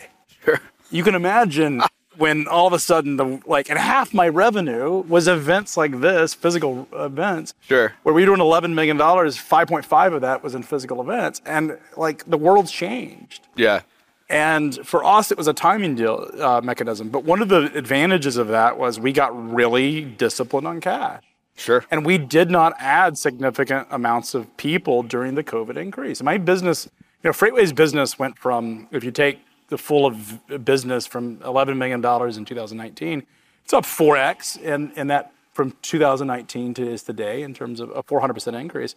Sure. 0.45 0.59
You 0.91 1.05
can 1.05 1.15
imagine 1.15 1.83
when 2.17 2.49
all 2.49 2.67
of 2.67 2.73
a 2.73 2.79
sudden 2.79 3.17
the 3.17 3.41
like, 3.47 3.69
and 3.69 3.79
half 3.79 4.15
my 4.15 4.27
revenue 4.29 5.03
was 5.07 5.29
events 5.29 5.77
like 5.77 6.01
this, 6.01 6.33
physical 6.33 6.89
events, 6.95 7.53
Sure. 7.61 7.93
where 8.03 8.15
we 8.15 8.23
were 8.23 8.27
doing 8.27 8.41
11 8.41 8.75
million 8.75 8.97
dollars. 8.97 9.37
5.5 9.37 10.15
of 10.15 10.21
that 10.23 10.43
was 10.43 10.55
in 10.55 10.63
physical 10.63 11.01
events, 11.03 11.43
and 11.45 11.79
like 11.97 12.25
the 12.29 12.39
world's 12.39 12.73
changed. 12.73 13.47
Yeah. 13.55 13.83
And 14.31 14.87
for 14.87 15.05
us, 15.05 15.33
it 15.33 15.37
was 15.37 15.49
a 15.49 15.53
timing 15.53 15.97
deal 15.97 16.31
uh, 16.39 16.61
mechanism. 16.63 17.09
But 17.09 17.25
one 17.25 17.43
of 17.43 17.49
the 17.49 17.77
advantages 17.77 18.37
of 18.37 18.49
that 18.49 18.79
was 18.79 19.01
we 19.01 19.13
got 19.13 19.53
really 19.53 20.03
disciplined 20.03 20.69
on 20.69 20.81
cash. 20.81 21.25
Sure. 21.57 21.85
And 21.91 22.07
we 22.07 22.17
did 22.17 22.49
not 22.49 22.75
add 22.79 23.19
significant 23.19 23.89
amounts 23.91 24.35
of 24.35 24.57
people 24.57 25.03
during 25.03 25.35
the 25.35 25.43
COVID 25.43 25.77
increase. 25.77 26.23
My 26.23 26.39
business, 26.39 26.89
you 27.23 27.29
know, 27.29 27.33
FreightWaves 27.33 27.75
business 27.75 28.19
went 28.19 28.39
from, 28.39 28.89
if 28.93 29.03
you 29.03 29.11
take 29.11 29.41
the 29.69 29.77
full 29.77 30.07
of 30.07 30.41
business 30.65 31.07
from 31.07 31.39
$11 31.39 31.77
million 31.77 31.99
in 31.99 32.45
2019, 32.45 33.27
it's 33.65 33.73
up 33.73 33.85
4x 33.85 34.61
in, 34.63 34.93
in 34.93 35.09
that 35.09 35.33
from 35.53 35.75
2019 35.83 36.75
to 36.75 36.89
is 36.89 37.03
today 37.03 37.43
in 37.43 37.53
terms 37.53 37.81
of 37.81 37.91
a 37.91 38.03
400% 38.03 38.59
increase. 38.59 38.95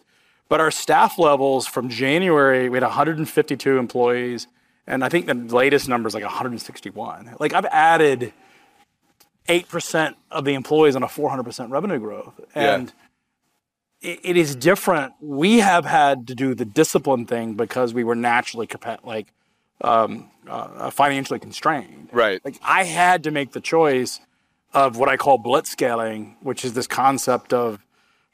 But 0.48 0.60
our 0.60 0.70
staff 0.70 1.18
levels 1.18 1.66
from 1.66 1.88
January, 1.88 2.68
we 2.68 2.76
had 2.76 2.84
152 2.84 3.78
employees. 3.78 4.46
And 4.86 5.04
I 5.04 5.08
think 5.08 5.26
the 5.26 5.34
latest 5.34 5.88
number 5.88 6.08
is 6.08 6.14
like 6.14 6.24
161. 6.24 7.36
Like 7.40 7.52
I've 7.54 7.66
added 7.66 8.32
8% 9.48 10.14
of 10.30 10.44
the 10.44 10.54
employees 10.54 10.96
on 10.96 11.02
a 11.02 11.06
400% 11.06 11.70
revenue 11.70 11.98
growth. 11.98 12.34
Yeah. 12.54 12.74
And 12.74 12.92
it, 14.00 14.20
it 14.22 14.36
is 14.36 14.54
different. 14.54 15.14
We 15.20 15.58
have 15.60 15.84
had 15.84 16.26
to 16.28 16.34
do 16.34 16.54
the 16.54 16.64
discipline 16.64 17.26
thing 17.26 17.54
because 17.54 17.94
we 17.94 18.04
were 18.04 18.14
naturally 18.14 18.68
like 19.02 19.32
um, 19.80 20.30
uh, 20.46 20.90
financially 20.90 21.38
constrained. 21.38 22.10
Right. 22.12 22.44
Like 22.44 22.56
I 22.62 22.84
had 22.84 23.24
to 23.24 23.30
make 23.30 23.52
the 23.52 23.60
choice 23.60 24.20
of 24.72 24.96
what 24.96 25.08
I 25.08 25.16
call 25.16 25.38
blitz 25.38 25.70
scaling, 25.70 26.36
which 26.40 26.64
is 26.64 26.74
this 26.74 26.86
concept 26.86 27.52
of 27.52 27.83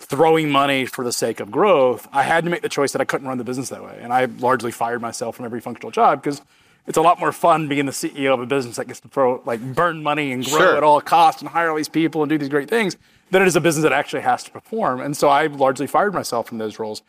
throwing 0.01 0.51
money 0.51 0.87
for 0.87 1.05
the 1.05 1.13
sake 1.13 1.39
of 1.41 1.51
growth, 1.51 2.09
I 2.13 2.23
had 2.23 2.43
to 2.45 2.51
make 2.51 2.63
the 2.63 2.69
choice 2.69 2.93
that 2.93 3.01
I 3.01 3.05
couldn't 3.05 3.29
run 3.29 3.39
the 3.39 3.45
business 3.45 3.69
that 3.69 3.85
way. 3.85 3.99
And 4.03 4.13
I 4.13 4.25
largely 4.25 4.73
fired 4.73 5.01
myself 5.01 5.37
from 5.37 5.45
every 5.45 5.61
functional 5.61 5.91
job 5.91 6.23
because 6.23 6.41
it's 6.87 6.97
a 6.97 7.03
lot 7.03 7.21
more 7.21 7.31
fun 7.33 7.69
being 7.69 7.87
the 7.87 7.93
CEO 7.93 8.33
of 8.35 8.41
a 8.41 8.47
business 8.47 8.77
that 8.77 8.87
gets 8.89 9.01
to 9.01 9.09
throw, 9.09 9.43
like, 9.45 9.61
burn 9.61 10.03
money 10.03 10.33
and 10.33 10.45
grow 10.45 10.59
Sure. 10.59 10.77
at 10.77 10.83
all 10.83 11.01
costs 11.01 11.43
and 11.43 11.51
hire 11.51 11.71
all 11.71 11.77
these 11.77 11.89
people 11.89 12.23
and 12.23 12.31
do 12.31 12.39
these 12.39 12.49
great 12.49 12.69
things 12.69 12.97
than 13.31 13.43
it 13.43 13.47
is 13.47 13.55
a 13.55 13.61
business 13.61 13.83
that 13.85 13.93
actually 13.93 14.23
has 14.23 14.43
to 14.45 14.51
perform. 14.51 15.01
And 15.01 15.17
so 15.17 15.29
I 15.29 15.47
largely 15.47 15.87
fired 15.87 16.15
myself 16.15 16.49
from 16.49 16.59
those 16.59 16.79
roles. 16.79 17.03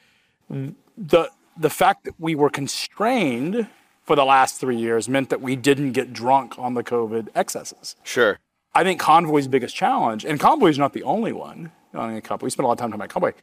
The, 0.50 1.30
the 1.58 1.70
fact 1.70 2.04
that 2.04 2.14
we 2.20 2.36
were 2.36 2.50
constrained 2.50 3.68
for 4.04 4.16
the 4.16 4.26
last 4.26 4.60
three 4.60 4.76
years 4.78 5.08
meant 5.08 5.30
that 5.30 5.42
we 5.42 5.56
didn't 5.56 5.94
get 5.94 6.12
drunk 6.12 6.60
on 6.60 6.74
the 6.74 6.84
COVID 6.84 7.30
excesses. 7.36 7.96
Sure. 8.04 8.40
I 8.76 8.84
think 8.84 9.00
Convoy's 9.00 9.48
biggest 9.48 9.76
challenge, 9.76 10.26
and 10.26 10.40
Convoy's 10.40 10.78
not 10.78 10.94
the 10.94 11.04
only 11.04 11.32
one 11.34 11.72
owning 11.94 12.18
a 12.18 12.22
company. 12.22 12.48
We 12.48 12.52
spent 12.52 12.66
a 12.66 12.68
lot 12.68 12.74
of 12.74 12.80
time 12.80 12.90
talking 12.90 13.02
about 13.02 13.10
Convoy. 13.10 13.34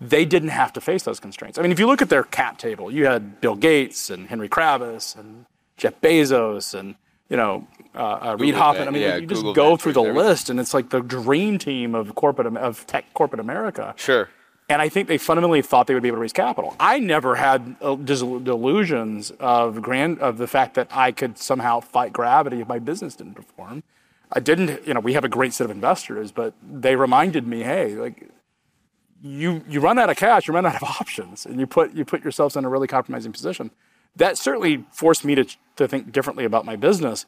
They 0.00 0.24
didn't 0.24 0.50
have 0.50 0.72
to 0.74 0.80
face 0.80 1.02
those 1.02 1.18
constraints. 1.18 1.58
I 1.58 1.62
mean, 1.62 1.72
if 1.72 1.78
you 1.78 1.86
look 1.86 2.00
at 2.02 2.08
their 2.08 2.22
cap 2.22 2.58
table, 2.58 2.90
you 2.90 3.06
had 3.06 3.40
Bill 3.40 3.56
Gates 3.56 4.10
and 4.10 4.28
Henry 4.28 4.48
Kravis 4.48 5.18
and 5.18 5.46
Jeff 5.76 6.00
Bezos 6.00 6.78
and 6.78 6.94
you 7.28 7.36
know 7.36 7.66
uh, 7.94 7.98
uh, 7.98 8.36
Reid 8.38 8.54
Hoffman. 8.54 8.86
I 8.86 8.90
mean, 8.90 9.02
yeah, 9.02 9.16
you 9.16 9.26
just 9.26 9.40
Google 9.40 9.54
go 9.54 9.76
through 9.76 9.94
the 9.94 10.02
everything. 10.02 10.28
list, 10.28 10.50
and 10.50 10.60
it's 10.60 10.72
like 10.72 10.90
the 10.90 11.00
dream 11.00 11.58
team 11.58 11.94
of 11.94 12.14
corporate 12.14 12.56
of 12.56 12.86
tech 12.86 13.12
corporate 13.14 13.40
America. 13.40 13.94
Sure. 13.96 14.28
And 14.70 14.82
I 14.82 14.90
think 14.90 15.08
they 15.08 15.16
fundamentally 15.16 15.62
thought 15.62 15.86
they 15.86 15.94
would 15.94 16.02
be 16.02 16.10
able 16.10 16.18
to 16.18 16.22
raise 16.22 16.34
capital. 16.34 16.76
I 16.78 16.98
never 16.98 17.36
had 17.36 17.76
uh, 17.80 17.94
delusions 17.94 19.30
of 19.40 19.80
grand 19.80 20.18
of 20.18 20.36
the 20.36 20.46
fact 20.46 20.74
that 20.74 20.88
I 20.90 21.10
could 21.10 21.38
somehow 21.38 21.80
fight 21.80 22.12
gravity 22.12 22.60
if 22.60 22.68
my 22.68 22.78
business 22.78 23.16
didn't 23.16 23.34
perform. 23.34 23.82
I 24.32 24.40
didn't. 24.40 24.86
You 24.86 24.94
know, 24.94 25.00
we 25.00 25.14
have 25.14 25.24
a 25.24 25.28
great 25.28 25.52
set 25.52 25.64
of 25.64 25.70
investors, 25.70 26.32
but 26.32 26.54
they 26.62 26.96
reminded 26.96 27.46
me, 27.46 27.62
hey, 27.62 27.94
like 27.94 28.28
you 29.22 29.62
you 29.68 29.80
run 29.80 29.98
out 29.98 30.10
of 30.10 30.16
cash, 30.16 30.48
you 30.48 30.54
run 30.54 30.66
out 30.66 30.76
of 30.76 30.82
options, 31.00 31.46
and 31.46 31.58
you 31.58 31.66
put 31.66 31.94
you 31.94 32.04
put 32.04 32.22
yourselves 32.22 32.56
in 32.56 32.64
a 32.64 32.68
really 32.68 32.86
compromising 32.86 33.32
position. 33.32 33.70
That 34.16 34.36
certainly 34.38 34.84
forced 34.92 35.24
me 35.24 35.34
to 35.34 35.44
to 35.76 35.88
think 35.88 36.12
differently 36.12 36.44
about 36.44 36.64
my 36.64 36.76
business. 36.76 37.26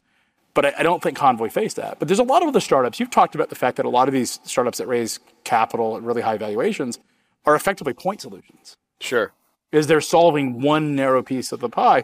But 0.53 0.65
I, 0.65 0.73
I 0.79 0.83
don't 0.83 1.01
think 1.01 1.17
Convoy 1.17 1.49
faced 1.49 1.77
that. 1.77 1.97
But 1.97 2.09
there's 2.09 2.19
a 2.19 2.23
lot 2.23 2.41
of 2.41 2.49
other 2.49 2.59
startups. 2.59 2.99
You've 2.99 3.09
talked 3.09 3.35
about 3.35 3.49
the 3.49 3.55
fact 3.55 3.77
that 3.77 3.85
a 3.85 3.89
lot 3.89 4.09
of 4.09 4.13
these 4.13 4.39
startups 4.43 4.79
that 4.79 4.87
raise 4.87 5.19
capital 5.45 5.95
at 5.95 6.03
really 6.03 6.21
high 6.21 6.37
valuations 6.37 6.99
are 7.45 7.55
effectively 7.55 7.93
point 7.93 8.21
solutions. 8.21 8.75
Sure. 8.99 9.31
Is 9.71 9.87
they're 9.87 10.01
solving 10.01 10.61
one 10.61 10.93
narrow 10.93 11.23
piece 11.23 11.53
of 11.53 11.61
the 11.61 11.69
pie. 11.69 12.03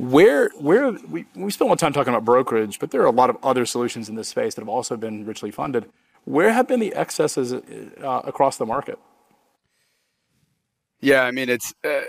Where 0.00 0.48
where 0.56 0.92
we, 0.92 1.26
we 1.34 1.50
spent 1.50 1.66
a 1.66 1.68
lot 1.68 1.74
of 1.74 1.78
time 1.78 1.92
talking 1.92 2.14
about 2.14 2.24
brokerage, 2.24 2.78
but 2.78 2.90
there 2.90 3.02
are 3.02 3.06
a 3.06 3.10
lot 3.10 3.28
of 3.28 3.36
other 3.42 3.66
solutions 3.66 4.08
in 4.08 4.14
this 4.14 4.28
space 4.28 4.54
that 4.54 4.62
have 4.62 4.68
also 4.68 4.96
been 4.96 5.26
richly 5.26 5.50
funded. 5.50 5.90
Where 6.24 6.54
have 6.54 6.66
been 6.66 6.80
the 6.80 6.94
excesses 6.94 7.52
uh, 7.52 7.60
across 8.24 8.56
the 8.56 8.64
market? 8.64 8.98
Yeah, 11.00 11.24
I 11.24 11.32
mean 11.32 11.50
it's 11.50 11.74
uh, 11.84 12.00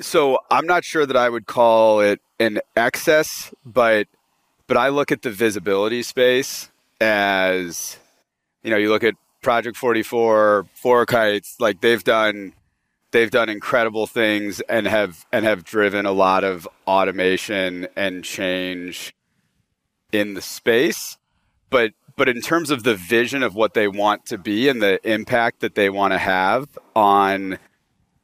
so 0.00 0.40
I'm 0.50 0.66
not 0.66 0.84
sure 0.84 1.06
that 1.06 1.16
I 1.16 1.28
would 1.28 1.46
call 1.46 2.00
it 2.00 2.20
an 2.40 2.58
excess, 2.74 3.54
but 3.64 4.08
but 4.66 4.76
I 4.76 4.88
look 4.88 5.12
at 5.12 5.22
the 5.22 5.30
visibility 5.30 6.02
space 6.02 6.72
as 7.00 7.96
you 8.64 8.70
know, 8.70 8.76
you 8.76 8.88
look 8.88 9.04
at 9.04 9.14
Project 9.40 9.76
44, 9.76 10.66
FourKites, 10.82 11.60
like 11.60 11.80
they've 11.80 12.02
done 12.02 12.54
they've 13.16 13.30
done 13.30 13.48
incredible 13.48 14.06
things 14.06 14.60
and 14.68 14.86
have 14.86 15.24
and 15.32 15.46
have 15.46 15.64
driven 15.64 16.04
a 16.04 16.12
lot 16.12 16.44
of 16.44 16.68
automation 16.86 17.88
and 17.96 18.22
change 18.22 19.14
in 20.12 20.34
the 20.34 20.42
space. 20.42 21.16
But 21.70 21.92
but 22.14 22.28
in 22.28 22.42
terms 22.42 22.70
of 22.70 22.82
the 22.82 22.94
vision 22.94 23.42
of 23.42 23.54
what 23.54 23.72
they 23.72 23.88
want 23.88 24.26
to 24.26 24.36
be 24.36 24.68
and 24.68 24.82
the 24.82 25.00
impact 25.10 25.60
that 25.60 25.74
they 25.74 25.88
want 25.88 26.12
to 26.12 26.18
have 26.18 26.78
on 26.94 27.58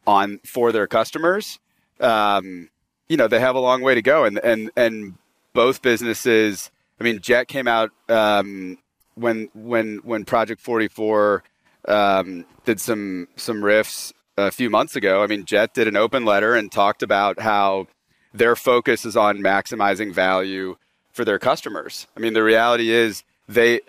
on 0.06 0.40
for 0.44 0.72
their 0.72 0.86
customers, 0.86 1.58
um, 1.98 2.68
you 3.08 3.16
know, 3.16 3.28
they 3.28 3.40
have 3.40 3.56
a 3.56 3.60
long 3.60 3.80
way 3.80 3.94
to 3.94 4.02
go. 4.02 4.24
And 4.24 4.38
and 4.40 4.70
and 4.76 5.14
both 5.54 5.80
businesses. 5.80 6.70
I 7.00 7.04
mean, 7.04 7.20
Jett 7.20 7.48
came 7.48 7.66
out 7.66 7.92
um, 8.10 8.76
when 9.14 9.48
when 9.54 10.00
when 10.04 10.26
Project 10.26 10.60
Forty 10.60 10.88
Four 10.88 11.44
um, 11.88 12.44
did 12.66 12.78
some 12.78 13.28
some 13.36 13.62
riffs 13.62 14.12
a 14.36 14.50
few 14.50 14.70
months 14.70 14.96
ago. 14.96 15.22
I 15.22 15.26
mean, 15.26 15.44
Jett 15.44 15.74
did 15.74 15.88
an 15.88 15.96
open 15.96 16.24
letter 16.24 16.54
and 16.54 16.70
talked 16.70 17.02
about 17.02 17.40
how 17.40 17.88
their 18.32 18.56
focus 18.56 19.04
is 19.04 19.16
on 19.16 19.38
maximizing 19.38 20.12
value 20.12 20.76
for 21.12 21.24
their 21.24 21.38
customers. 21.38 22.06
I 22.16 22.20
mean, 22.20 22.32
the 22.32 22.42
reality 22.42 22.90
is 22.90 23.24
they 23.48 23.80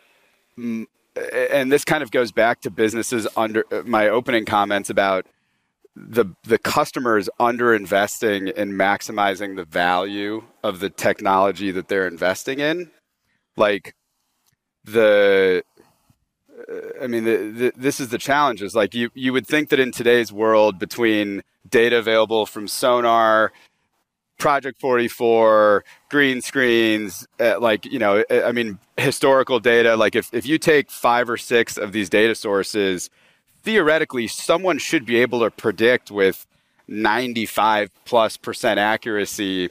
mm, 0.57 0.85
and 1.15 1.71
this 1.71 1.85
kind 1.85 2.03
of 2.03 2.12
goes 2.12 2.31
back 2.31 2.62
to 2.62 2.71
businesses 2.71 3.27
under 3.38 3.63
my 3.85 4.09
opening 4.09 4.45
comments 4.45 4.89
about 4.89 5.27
the 5.95 6.25
the 6.43 6.57
customers 6.57 7.29
under 7.39 7.73
investing 7.73 8.47
in 8.47 8.71
maximizing 8.71 9.55
the 9.55 9.65
value 9.65 10.43
of 10.63 10.79
the 10.79 10.89
technology 10.89 11.71
that 11.71 11.88
they're 11.88 12.07
investing 12.07 12.59
in 12.59 12.89
like 13.55 13.93
the 14.83 15.63
I 17.01 17.08
mean, 17.08 17.24
the, 17.24 17.38
the, 17.38 17.74
this 17.75 18.00
is 18.00 18.10
the 18.10 18.17
challenge. 18.17 18.62
Is 18.62 18.75
like 18.75 18.93
you, 18.93 19.10
you 19.13 19.34
would 19.34 19.48
think 19.48 19.70
that 19.70 19.79
in 19.79 19.91
today's 19.91 20.32
world, 20.32 20.79
between 20.79 21.43
data 21.70 21.98
available 21.98 22.46
from 22.46 22.67
Sonar, 22.67 23.51
Project 24.38 24.79
44, 24.79 25.84
Greenscreens, 26.12 27.25
uh, 27.39 27.60
like, 27.60 27.86
you 27.86 28.00
know, 28.00 28.24
I 28.29 28.51
mean, 28.51 28.79
historical 28.98 29.60
data, 29.60 29.96
like 29.96 30.15
if, 30.15 30.34
if 30.34 30.46
you 30.46 30.58
take 30.58 30.91
five 30.91 31.29
or 31.29 31.38
six 31.38 31.77
of 31.77 31.91
these 31.91 32.10
data 32.10 32.36
sources, 32.36 33.10
theoretically, 33.63 34.27
someone 34.27 34.79
should 34.79 35.05
be 35.05 35.17
able 35.17 35.39
to 35.41 35.51
predict 35.51 36.12
with 36.12 36.46
95 36.88 37.89
plus 38.05 38.36
percent 38.36 38.79
accuracy 38.79 39.70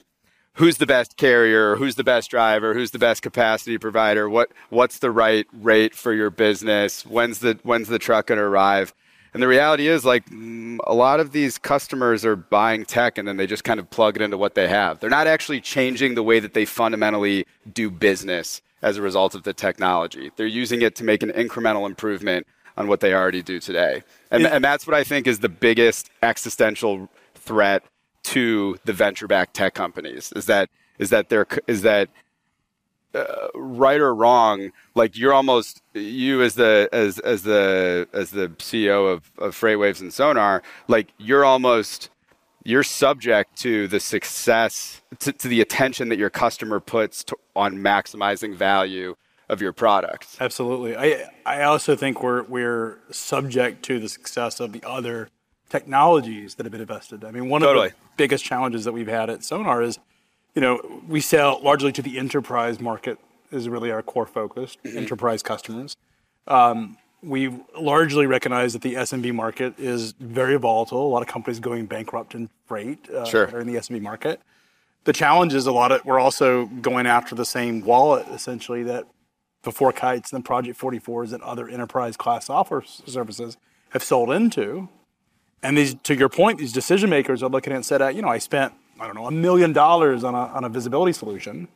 who's 0.55 0.79
the 0.79 0.87
best 0.87 1.17
carrier, 1.17 1.77
who's 1.77 1.95
the 1.95 2.05
best 2.05 2.31
driver, 2.31 2.75
who's 2.75 2.91
the 2.91 2.99
best 2.99 3.23
capacity 3.23 3.79
provider, 3.79 4.29
what 4.29 4.51
what's 4.71 4.99
the 4.99 5.11
right 5.11 5.47
rate 5.53 5.95
for 5.95 6.13
your 6.13 6.31
business, 6.31 7.07
when's 7.07 7.39
the 7.39 7.59
when's 7.63 7.89
the 7.89 7.99
truck 7.99 8.27
going 8.27 8.39
to 8.39 8.45
arrive. 8.45 8.95
And 9.35 9.43
the 9.43 9.49
reality 9.49 9.89
is 9.89 10.05
like 10.05 10.29
mm, 10.29 10.79
a 10.87 10.95
lot 10.95 11.19
of 11.19 11.33
these 11.33 11.57
customers 11.57 12.25
are 12.25 12.37
buying 12.37 12.85
tech 12.85 13.17
and 13.17 13.27
then 13.27 13.39
they 13.39 13.47
just 13.47 13.65
kind 13.65 13.81
of 13.81 13.89
plug 13.89 14.17
it 14.17 14.23
into 14.23 14.37
what 14.37 14.55
they 14.55 14.69
have. 14.69 15.01
They're 15.01 15.09
not 15.09 15.27
actually 15.27 15.61
changing 15.61 16.15
the 16.15 16.23
way 16.23 16.39
that 16.39 16.53
they 16.53 16.67
fundamentally 16.67 17.47
do 17.73 17.91
business 17.91 18.61
as 18.83 18.99
a 18.99 19.03
result 19.03 19.35
of 19.35 19.45
the 19.45 19.55
technology. 19.55 20.31
They're 20.37 20.47
using 20.47 20.83
it 20.83 20.97
to 20.97 21.05
make 21.05 21.23
an 21.23 21.31
incremental 21.31 21.87
improvement 21.87 22.47
on 22.77 22.89
what 22.89 23.01
they 23.01 23.15
already 23.15 23.43
do 23.43 23.61
today. 23.61 24.03
And, 24.31 24.47
and 24.47 24.65
that's 24.65 24.87
what 24.87 24.95
I 24.95 25.05
think 25.05 25.27
is 25.27 25.39
the 25.39 25.49
biggest 25.49 26.11
existential 26.23 27.09
threat 27.35 27.85
to 28.25 28.79
the 28.85 28.93
venture-backed 28.93 29.55
tech 29.55 29.75
companies 29.75 30.33
is 30.37 30.47
that 30.47 30.71
is 30.99 31.11
that 31.11 31.29
there 31.29 31.47
is 31.67 31.83
that 31.83 32.09
uh, 33.15 33.49
right 33.55 34.01
or 34.01 34.15
wrong 34.15 34.71
like 34.95 35.17
you're 35.17 35.35
almost 35.35 35.83
you 35.93 36.43
as 36.43 36.55
the 36.55 36.89
as 36.93 37.19
as 37.19 37.43
the 37.43 38.09
as 38.13 38.31
the 38.31 38.49
CEO 38.59 39.13
of 39.13 39.31
of 39.39 39.55
Freightwaves 39.55 40.01
and 40.01 40.13
Sonar 40.13 40.63
like 40.89 41.09
you're 41.19 41.45
almost 41.45 42.11
you're 42.65 42.83
subject 42.83 43.57
to 43.57 43.89
the 43.89 44.01
success 44.01 45.03
to, 45.19 45.33
to 45.33 45.49
the 45.49 45.61
attention 45.61 46.09
that 46.09 46.19
your 46.19 46.31
customer 46.31 46.81
puts 46.81 47.25
to, 47.25 47.37
on 47.57 47.77
maximizing 47.77 48.55
value 48.55 49.17
of 49.49 49.61
your 49.61 49.73
product. 49.73 50.37
Absolutely. 50.41 50.97
I 50.97 51.29
I 51.45 51.63
also 51.63 51.97
think 51.97 52.23
we're 52.23 52.43
we're 52.45 52.99
subject 53.11 53.83
to 53.85 53.99
the 53.99 54.09
success 54.09 54.61
of 54.61 54.73
the 54.73 54.83
other 54.85 55.29
technologies 55.73 56.55
that 56.57 56.67
have 56.67 56.71
been 56.71 56.83
invested. 56.83 57.25
I 57.25 57.31
mean, 57.31 57.49
one 57.49 57.63
Totally. 57.63 57.87
of 57.89 57.93
the 57.95 57.99
biggest 58.19 58.45
challenges 58.45 58.85
that 58.85 58.93
we've 58.93 59.09
had 59.09 59.31
at 59.31 59.43
Sonar 59.43 59.81
is, 59.83 59.99
you 60.55 60.61
know, 60.61 61.01
we 61.09 61.19
sell 61.19 61.61
largely 61.63 61.91
to 61.93 62.03
the 62.03 62.19
enterprise 62.19 62.79
market 62.79 63.19
is 63.51 63.71
really 63.71 63.91
our 63.91 64.03
core 64.03 64.27
focus, 64.27 64.77
enterprise 64.85 65.43
customers. 65.43 65.97
Um, 66.47 66.99
we 67.23 67.49
largely 67.81 68.27
recognize 68.27 68.75
that 68.75 68.83
the 68.83 68.95
SMB 68.97 69.33
market 69.35 69.79
is 69.79 70.13
very 70.13 70.59
volatile. 70.59 71.07
A 71.07 71.09
lot 71.09 71.23
of 71.23 71.29
companies 71.29 71.59
going 71.59 71.87
bankrupt 71.87 72.35
in 72.35 72.51
freight 72.67 73.09
uh, 73.09 73.25
Sure. 73.25 73.49
are 73.55 73.61
in 73.61 73.67
the 73.67 73.77
SMB 73.77 74.03
market. 74.03 74.43
The 75.05 75.15
challenge 75.15 75.55
is 75.55 75.67
a 75.67 75.73
lot 75.73 75.91
of 75.91 76.05
we're 76.05 76.21
also 76.21 76.67
going 76.67 77.07
after 77.07 77.35
the 77.35 77.47
same 77.47 77.81
wallet 77.83 78.27
essentially 78.29 78.83
that 78.85 79.07
the 79.63 79.71
FourKites 79.71 80.33
and 80.35 80.45
Project 80.45 80.79
44s 80.79 81.33
and 81.33 81.43
other 81.43 81.67
enterprise 81.67 82.17
class 82.19 82.47
software 82.47 82.83
services 82.83 83.57
have 83.91 84.03
sold 84.03 84.31
into. 84.31 84.89
And 85.63 85.77
these, 85.79 85.95
to 86.05 86.15
your 86.15 86.29
point, 86.29 86.59
these 86.59 86.73
decision 86.73 87.09
makers 87.11 87.43
are 87.43 87.49
looking 87.49 87.73
at 87.73 87.77
and 87.77 87.87
said, 87.87 88.03
uh, 88.03 88.09
you 88.09 88.21
know, 88.23 88.29
I 88.29 88.39
spent, 88.39 88.73
I 89.01 89.07
don't 89.07 89.15
know, 89.15 89.27
a 89.27 89.31
million 89.31 89.73
dollars 89.73 90.25
on 90.25 90.35
a, 90.35 90.39
on 90.39 90.65
a 90.65 90.69
visibility 90.69 91.13
solution, 91.13 91.69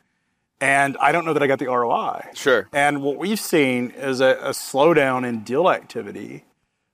and 0.61 0.97
I 1.01 1.13
don't 1.13 1.25
know 1.25 1.33
that 1.35 1.43
I 1.43 1.47
got 1.47 1.59
the 1.59 1.67
ROI. 1.67 2.31
Sure. 2.35 2.69
And 2.73 3.03
what 3.03 3.17
we've 3.17 3.39
seen 3.39 3.91
is 3.91 4.21
a, 4.21 4.37
a 4.43 4.51
slowdown 4.51 5.27
in 5.29 5.45
deal 5.45 5.71
activity 5.71 6.45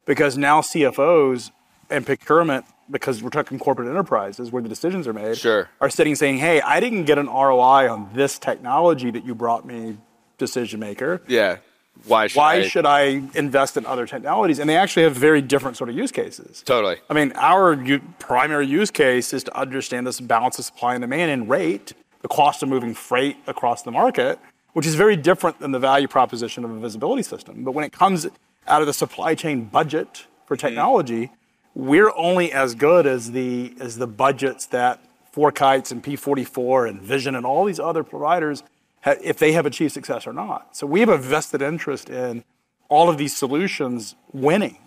because 0.04 0.36
now 0.36 0.60
CFOs 0.60 1.50
and 1.88 2.04
procurement, 2.04 2.64
because 2.90 3.22
we're 3.22 3.30
talking 3.30 3.58
corporate 3.58 3.88
enterprises 3.88 4.50
where 4.50 4.62
the 4.62 4.68
decisions 4.68 5.06
are 5.06 5.12
made, 5.12 5.38
Sure. 5.38 5.68
are 5.80 5.88
sitting 5.90 6.14
saying, 6.14 6.38
hey, 6.38 6.60
I 6.60 6.80
didn't 6.80 7.04
get 7.04 7.18
an 7.18 7.26
ROI 7.26 7.90
on 7.90 8.10
this 8.14 8.38
technology 8.38 9.10
that 9.12 9.24
you 9.24 9.34
brought 9.34 9.64
me, 9.64 9.96
decision 10.38 10.80
maker. 10.80 11.22
Yeah. 11.28 11.58
Why 12.06 12.26
should 12.26 12.38
why 12.38 12.54
I? 12.54 12.62
should 12.62 12.86
I 12.86 13.22
invest 13.34 13.76
in 13.76 13.86
other 13.86 14.06
technologies? 14.06 14.58
And 14.58 14.68
they 14.68 14.76
actually 14.76 15.04
have 15.04 15.14
very 15.14 15.40
different 15.40 15.76
sort 15.76 15.90
of 15.90 15.96
use 15.96 16.10
cases. 16.10 16.62
totally. 16.62 16.96
I 17.08 17.14
mean, 17.14 17.32
our 17.36 17.74
u- 17.74 18.00
primary 18.18 18.66
use 18.66 18.90
case 18.90 19.32
is 19.32 19.44
to 19.44 19.56
understand 19.56 20.06
this 20.06 20.20
balance 20.20 20.58
of 20.58 20.64
supply 20.64 20.94
and 20.94 21.02
demand 21.02 21.30
and 21.30 21.48
rate, 21.48 21.92
the 22.22 22.28
cost 22.28 22.62
of 22.62 22.68
moving 22.68 22.94
freight 22.94 23.36
across 23.46 23.82
the 23.82 23.90
market, 23.90 24.38
which 24.72 24.86
is 24.86 24.94
very 24.94 25.16
different 25.16 25.58
than 25.60 25.70
the 25.70 25.78
value 25.78 26.08
proposition 26.08 26.64
of 26.64 26.70
a 26.70 26.78
visibility 26.78 27.22
system. 27.22 27.62
But 27.64 27.72
when 27.72 27.84
it 27.84 27.92
comes 27.92 28.26
out 28.66 28.80
of 28.80 28.86
the 28.86 28.94
supply 28.94 29.34
chain 29.34 29.64
budget 29.64 30.26
for 30.46 30.56
mm-hmm. 30.56 30.66
technology, 30.66 31.30
we're 31.74 32.12
only 32.16 32.52
as 32.52 32.74
good 32.74 33.06
as 33.06 33.32
the 33.32 33.74
as 33.80 33.96
the 33.96 34.06
budgets 34.06 34.66
that 34.66 35.00
Kites 35.34 35.90
and 35.90 36.04
P44 36.04 36.88
and 36.88 37.00
Vision 37.00 37.34
and 37.34 37.46
all 37.46 37.64
these 37.64 37.80
other 37.80 38.04
providers, 38.04 38.62
if 39.04 39.38
they 39.38 39.52
have 39.52 39.66
achieved 39.66 39.92
success 39.92 40.26
or 40.26 40.32
not. 40.32 40.76
So 40.76 40.86
we 40.86 41.00
have 41.00 41.08
a 41.08 41.18
vested 41.18 41.62
interest 41.62 42.08
in 42.10 42.44
all 42.88 43.08
of 43.08 43.18
these 43.18 43.36
solutions 43.36 44.14
winning 44.32 44.78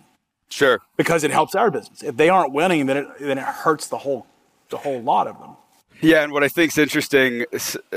Sure. 0.48 0.80
because 0.96 1.24
it 1.24 1.30
helps 1.30 1.54
our 1.54 1.70
business. 1.70 2.02
If 2.02 2.16
they 2.16 2.28
aren't 2.28 2.52
winning, 2.52 2.86
then 2.86 2.96
it 2.98 3.06
then 3.20 3.38
it 3.38 3.44
hurts 3.44 3.88
the 3.88 3.98
whole 3.98 4.26
the 4.70 4.78
whole 4.78 5.00
lot 5.00 5.26
of 5.26 5.38
them. 5.38 5.56
Yeah, 6.02 6.22
and 6.22 6.32
what 6.32 6.42
I 6.44 6.48
think 6.48 6.72
is 6.72 6.78
interesting, 6.78 7.46
is, 7.52 7.74
uh, 7.90 7.96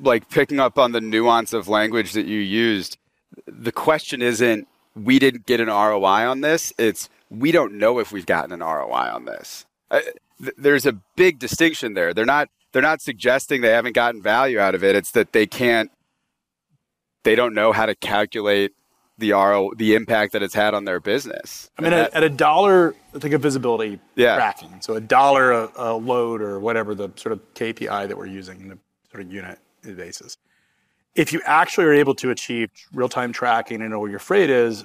like 0.00 0.28
picking 0.28 0.58
up 0.58 0.76
on 0.76 0.90
the 0.92 1.00
nuance 1.00 1.52
of 1.52 1.68
language 1.68 2.12
that 2.12 2.26
you 2.26 2.40
used, 2.40 2.98
the 3.46 3.70
question 3.70 4.20
isn't 4.22 4.66
we 4.96 5.18
didn't 5.20 5.46
get 5.46 5.60
an 5.60 5.68
ROI 5.68 6.26
on 6.28 6.40
this. 6.40 6.72
It's 6.78 7.08
we 7.30 7.52
don't 7.52 7.74
know 7.74 7.98
if 8.00 8.10
we've 8.10 8.26
gotten 8.26 8.52
an 8.52 8.60
ROI 8.60 9.10
on 9.14 9.24
this. 9.26 9.66
Uh, 9.90 10.00
th- 10.42 10.54
there's 10.58 10.84
a 10.86 10.92
big 11.14 11.38
distinction 11.38 11.94
there. 11.94 12.12
They're 12.12 12.24
not 12.26 12.48
they're 12.72 12.82
not 12.82 13.00
suggesting 13.00 13.60
they 13.60 13.70
haven't 13.70 13.94
gotten 13.94 14.22
value 14.22 14.58
out 14.58 14.74
of 14.74 14.84
it. 14.84 14.94
It's 14.96 15.10
that 15.12 15.32
they 15.32 15.46
can't 15.46 15.90
they 17.24 17.34
don't 17.34 17.54
know 17.54 17.72
how 17.72 17.86
to 17.86 17.94
calculate 17.94 18.72
the 19.18 19.32
RO 19.32 19.72
the 19.76 19.94
impact 19.94 20.32
that 20.32 20.42
it's 20.42 20.54
had 20.54 20.74
on 20.74 20.84
their 20.84 21.00
business. 21.00 21.70
I 21.78 21.82
mean, 21.82 21.92
And 21.92 22.14
at, 22.14 22.22
a 22.22 22.28
dollar, 22.28 22.94
think 23.16 23.34
of 23.34 23.42
visibility 23.42 23.98
Yeah. 24.14 24.36
tracking. 24.36 24.80
So 24.80 24.94
a 24.94 25.00
dollar 25.00 25.50
a, 25.52 25.70
a 25.76 25.94
load 25.94 26.40
or 26.40 26.60
whatever 26.60 26.94
the 26.94 27.10
sort 27.16 27.32
of 27.32 27.40
KPI 27.54 28.08
that 28.08 28.16
we're 28.16 28.26
using, 28.26 28.60
in 28.60 28.68
the 28.68 28.78
sort 29.10 29.24
of 29.24 29.32
unit 29.32 29.58
basis. 29.82 30.36
If 31.14 31.32
you 31.32 31.40
actually 31.44 31.86
are 31.86 31.94
able 31.94 32.14
to 32.16 32.30
achieve 32.30 32.70
real-time 32.92 33.32
tracking 33.32 33.80
and 33.80 33.90
know 33.90 33.98
where 33.98 34.10
your 34.10 34.20
freight 34.20 34.50
is, 34.50 34.84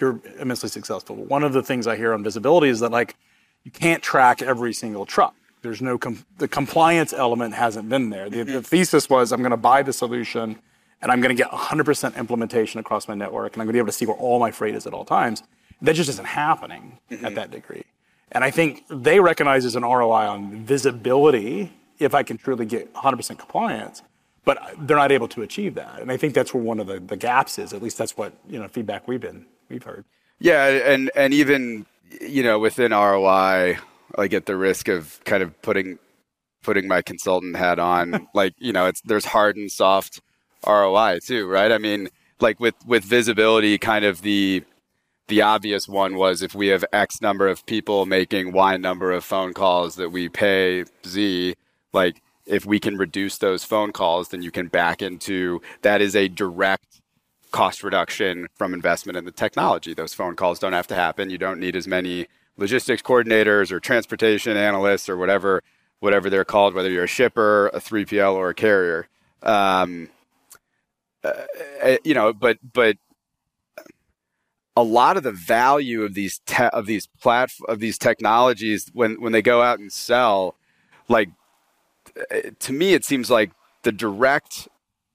you're 0.00 0.20
immensely 0.40 0.68
successful. 0.68 1.14
One 1.14 1.44
of 1.44 1.52
the 1.52 1.62
things 1.62 1.86
I 1.86 1.96
hear 1.96 2.12
on 2.12 2.24
visibility 2.24 2.68
is 2.68 2.80
that 2.80 2.90
like 2.90 3.14
you 3.62 3.70
can't 3.70 4.02
track 4.02 4.42
every 4.42 4.72
single 4.72 5.06
truck. 5.06 5.34
There's 5.64 5.80
no 5.80 5.96
com- 5.96 6.26
the 6.36 6.46
compliance 6.46 7.14
element 7.14 7.54
hasn't 7.54 7.88
been 7.88 8.10
there. 8.10 8.28
The, 8.28 8.42
the 8.42 8.52
mm-hmm. 8.52 8.60
thesis 8.60 9.08
was 9.08 9.32
I'm 9.32 9.40
going 9.40 9.50
to 9.50 9.56
buy 9.56 9.82
the 9.82 9.94
solution 9.94 10.58
and 11.00 11.10
I'm 11.10 11.22
going 11.22 11.34
to 11.34 11.42
get 11.42 11.50
100% 11.50 12.16
implementation 12.16 12.80
across 12.80 13.08
my 13.08 13.14
network 13.14 13.54
and 13.54 13.62
I'm 13.62 13.66
going 13.66 13.72
to 13.72 13.76
be 13.76 13.78
able 13.78 13.86
to 13.86 13.92
see 13.92 14.04
where 14.04 14.16
all 14.16 14.38
my 14.38 14.50
freight 14.50 14.74
is 14.74 14.86
at 14.86 14.92
all 14.92 15.06
times. 15.06 15.42
That 15.80 15.94
just 15.94 16.10
isn't 16.10 16.26
happening 16.26 16.98
at 17.10 17.18
mm-hmm. 17.18 17.34
that 17.34 17.50
degree. 17.50 17.84
And 18.30 18.44
I 18.44 18.50
think 18.50 18.84
they 18.90 19.20
recognize 19.20 19.62
there's 19.62 19.74
an 19.74 19.84
ROI 19.84 20.26
on 20.28 20.64
visibility 20.64 21.72
if 21.98 22.14
I 22.14 22.22
can 22.22 22.36
truly 22.36 22.66
get 22.66 22.92
100% 22.92 23.38
compliance, 23.38 24.02
but 24.44 24.58
they're 24.78 24.98
not 24.98 25.12
able 25.12 25.28
to 25.28 25.40
achieve 25.40 25.76
that. 25.76 25.98
And 25.98 26.12
I 26.12 26.18
think 26.18 26.34
that's 26.34 26.52
where 26.52 26.62
one 26.62 26.78
of 26.78 26.88
the, 26.88 27.00
the 27.00 27.16
gaps 27.16 27.58
is. 27.58 27.72
At 27.72 27.82
least 27.82 27.96
that's 27.96 28.18
what 28.18 28.34
you 28.48 28.58
know 28.58 28.68
feedback 28.68 29.08
we've 29.08 29.20
been 29.20 29.46
we've 29.70 29.82
heard. 29.82 30.04
Yeah, 30.38 30.66
and 30.66 31.10
and 31.16 31.32
even 31.32 31.86
you 32.20 32.42
know 32.42 32.58
within 32.58 32.92
ROI, 32.92 33.78
like 34.16 34.32
at 34.32 34.46
the 34.46 34.56
risk 34.56 34.88
of 34.88 35.20
kind 35.24 35.42
of 35.42 35.60
putting 35.62 35.98
putting 36.62 36.88
my 36.88 37.02
consultant 37.02 37.56
hat 37.56 37.78
on, 37.78 38.28
like 38.34 38.54
you 38.58 38.72
know, 38.72 38.86
it's 38.86 39.00
there's 39.02 39.26
hard 39.26 39.56
and 39.56 39.70
soft 39.70 40.20
ROI 40.66 41.20
too, 41.24 41.46
right? 41.46 41.72
I 41.72 41.78
mean, 41.78 42.08
like 42.40 42.60
with 42.60 42.74
with 42.86 43.04
visibility, 43.04 43.78
kind 43.78 44.04
of 44.04 44.22
the 44.22 44.64
the 45.28 45.42
obvious 45.42 45.88
one 45.88 46.16
was 46.16 46.42
if 46.42 46.54
we 46.54 46.68
have 46.68 46.84
X 46.92 47.20
number 47.22 47.48
of 47.48 47.64
people 47.66 48.06
making 48.06 48.52
Y 48.52 48.76
number 48.76 49.10
of 49.12 49.24
phone 49.24 49.54
calls 49.54 49.96
that 49.96 50.10
we 50.10 50.28
pay 50.28 50.84
Z, 51.06 51.54
like 51.92 52.20
if 52.46 52.66
we 52.66 52.78
can 52.78 52.96
reduce 52.96 53.38
those 53.38 53.64
phone 53.64 53.92
calls, 53.92 54.28
then 54.28 54.42
you 54.42 54.50
can 54.50 54.68
back 54.68 55.00
into 55.00 55.62
that 55.82 56.02
is 56.02 56.14
a 56.14 56.28
direct 56.28 57.00
cost 57.52 57.82
reduction 57.82 58.48
from 58.54 58.74
investment 58.74 59.16
in 59.16 59.24
the 59.24 59.30
technology. 59.30 59.94
Those 59.94 60.12
phone 60.12 60.36
calls 60.36 60.58
don't 60.58 60.72
have 60.72 60.88
to 60.88 60.94
happen. 60.94 61.30
You 61.30 61.38
don't 61.38 61.60
need 61.60 61.76
as 61.76 61.86
many 61.86 62.26
logistics 62.56 63.02
coordinators 63.02 63.70
or 63.70 63.80
transportation 63.80 64.56
analysts 64.56 65.08
or 65.08 65.16
whatever 65.16 65.62
whatever 66.00 66.28
they're 66.28 66.44
called, 66.44 66.74
whether 66.74 66.90
you're 66.90 67.04
a 67.04 67.08
shipper, 67.08 67.68
a 67.68 67.80
3PL, 67.80 68.34
or 68.34 68.50
a 68.50 68.54
carrier. 68.54 69.08
Um, 69.42 70.10
uh, 71.24 71.96
you 72.04 72.12
know, 72.12 72.32
but 72.32 72.58
but 72.72 72.98
a 74.76 74.82
lot 74.82 75.16
of 75.16 75.22
the 75.22 75.32
value 75.32 76.02
of 76.02 76.14
these 76.14 76.40
te- 76.46 76.64
of 76.64 76.86
these 76.86 77.06
plat 77.06 77.50
of 77.68 77.80
these 77.80 77.96
technologies 77.96 78.90
when 78.92 79.20
when 79.20 79.32
they 79.32 79.42
go 79.42 79.62
out 79.62 79.78
and 79.78 79.90
sell, 79.90 80.56
like 81.08 81.30
uh, 82.30 82.50
to 82.58 82.72
me, 82.72 82.92
it 82.92 83.04
seems 83.04 83.30
like 83.30 83.52
the 83.82 83.92
direct 83.92 84.68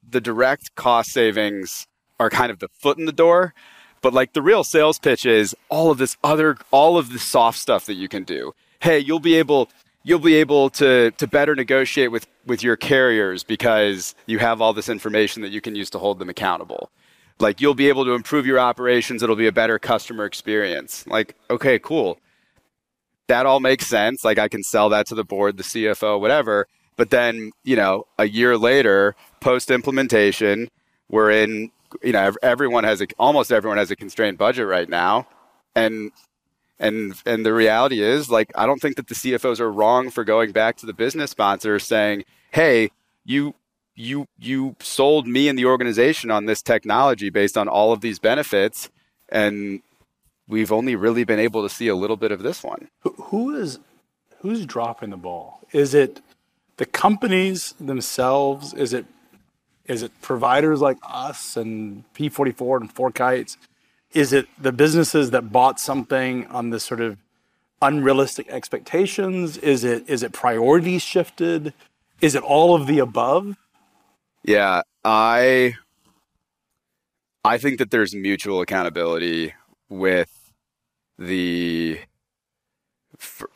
the 0.07 0.21
direct 0.21 0.73
cost 0.75 1.11
savings 1.11 1.85
are 2.19 2.29
kind 2.29 2.51
of 2.51 2.59
the 2.59 2.69
foot 2.69 2.97
in 2.97 3.05
the 3.05 3.11
door 3.11 3.53
but 4.01 4.13
like 4.13 4.33
the 4.33 4.41
real 4.41 4.63
sales 4.63 4.99
pitch 4.99 5.25
is 5.25 5.55
all 5.69 5.91
of 5.91 5.97
this 5.97 6.17
other 6.23 6.57
all 6.71 6.97
of 6.97 7.11
the 7.11 7.19
soft 7.19 7.59
stuff 7.59 7.85
that 7.85 7.95
you 7.95 8.07
can 8.07 8.23
do. 8.23 8.53
Hey 8.79 8.99
you'll 8.99 9.19
be 9.19 9.35
able 9.35 9.69
you'll 10.03 10.19
be 10.19 10.35
able 10.35 10.69
to 10.71 11.11
to 11.11 11.27
better 11.27 11.55
negotiate 11.55 12.11
with 12.11 12.27
with 12.45 12.63
your 12.63 12.75
carriers 12.75 13.43
because 13.43 14.15
you 14.25 14.39
have 14.39 14.61
all 14.61 14.73
this 14.73 14.89
information 14.89 15.41
that 15.41 15.49
you 15.49 15.61
can 15.61 15.75
use 15.75 15.89
to 15.91 15.99
hold 15.99 16.19
them 16.19 16.29
accountable. 16.29 16.89
Like 17.39 17.61
you'll 17.61 17.75
be 17.75 17.89
able 17.89 18.05
to 18.05 18.11
improve 18.11 18.45
your 18.45 18.59
operations. 18.59 19.23
It'll 19.23 19.35
be 19.35 19.47
a 19.47 19.51
better 19.51 19.79
customer 19.79 20.25
experience. 20.25 21.05
Like 21.07 21.35
okay 21.49 21.79
cool. 21.79 22.19
That 23.27 23.45
all 23.45 23.59
makes 23.59 23.87
sense. 23.87 24.23
Like 24.23 24.39
i 24.39 24.47
can 24.47 24.63
sell 24.63 24.89
that 24.89 25.07
to 25.07 25.15
the 25.15 25.23
board 25.23 25.57
the 25.57 25.63
cfo 25.63 26.19
whatever. 26.19 26.67
But 26.95 27.11
then 27.11 27.51
you 27.63 27.75
know 27.75 28.07
a 28.17 28.27
year 28.27 28.57
later 28.57 29.15
post 29.39 29.71
implementation 29.71 30.69
we're 31.09 31.31
in 31.31 31.71
you 32.03 32.11
know 32.11 32.33
everyone 32.41 32.83
has 32.83 33.01
a 33.01 33.07
almost 33.17 33.51
everyone 33.51 33.77
has 33.77 33.91
a 33.91 33.95
constrained 33.95 34.37
budget 34.37 34.67
right 34.67 34.89
now 34.89 35.27
and 35.75 36.11
and 36.79 37.13
and 37.25 37.45
the 37.45 37.53
reality 37.53 38.01
is 38.01 38.29
like 38.29 38.51
i 38.55 38.65
don't 38.65 38.81
think 38.81 38.95
that 38.95 39.07
the 39.07 39.15
cfos 39.15 39.59
are 39.59 39.71
wrong 39.71 40.09
for 40.09 40.23
going 40.23 40.51
back 40.51 40.75
to 40.77 40.85
the 40.85 40.93
business 40.93 41.31
sponsor 41.31 41.79
saying 41.79 42.23
hey 42.51 42.89
you 43.25 43.53
you 43.95 44.27
you 44.37 44.75
sold 44.79 45.27
me 45.27 45.49
and 45.49 45.57
the 45.57 45.65
organization 45.65 46.31
on 46.31 46.45
this 46.45 46.61
technology 46.61 47.29
based 47.29 47.57
on 47.57 47.67
all 47.67 47.91
of 47.91 48.01
these 48.01 48.19
benefits 48.19 48.89
and 49.29 49.81
we've 50.47 50.71
only 50.71 50.95
really 50.95 51.23
been 51.23 51.39
able 51.39 51.61
to 51.61 51.69
see 51.69 51.87
a 51.87 51.95
little 51.95 52.17
bit 52.17 52.31
of 52.31 52.41
this 52.43 52.63
one 52.63 52.87
Who, 53.01 53.11
who 53.17 53.55
is 53.55 53.79
who's 54.39 54.65
dropping 54.65 55.09
the 55.09 55.17
ball? 55.17 55.61
Is 55.71 55.93
it 55.93 56.21
the 56.77 56.85
companies 56.85 57.73
themselves? 57.79 58.73
Is 58.73 58.93
it 58.93 59.05
is 59.89 60.03
it 60.03 60.11
providers 60.21 60.79
like 60.79 60.97
us 61.03 61.57
and 61.57 62.03
P44 62.13 62.81
and 62.81 62.95
FourKites? 62.95 63.57
Is 64.13 64.31
it 64.31 64.47
the 64.61 64.71
businesses 64.71 65.31
that 65.31 65.51
bought 65.51 65.79
something 65.79 66.47
on 66.47 66.69
this 66.69 66.83
sort 66.83 67.01
of 67.01 67.17
unrealistic 67.81 68.47
expectations? 68.49 69.57
Is 69.57 69.83
it 69.83 70.07
is 70.07 70.23
it 70.23 70.31
priorities 70.31 71.01
shifted? 71.01 71.73
Is 72.21 72.35
it 72.35 72.43
all 72.43 72.75
of 72.75 72.87
the 72.87 72.99
above? 72.99 73.57
Yeah, 74.43 74.83
I 75.03 75.75
I 77.43 77.57
think 77.57 77.79
that 77.79 77.91
there's 77.91 78.13
mutual 78.13 78.61
accountability 78.61 79.53
with 79.89 80.51
the. 81.17 81.99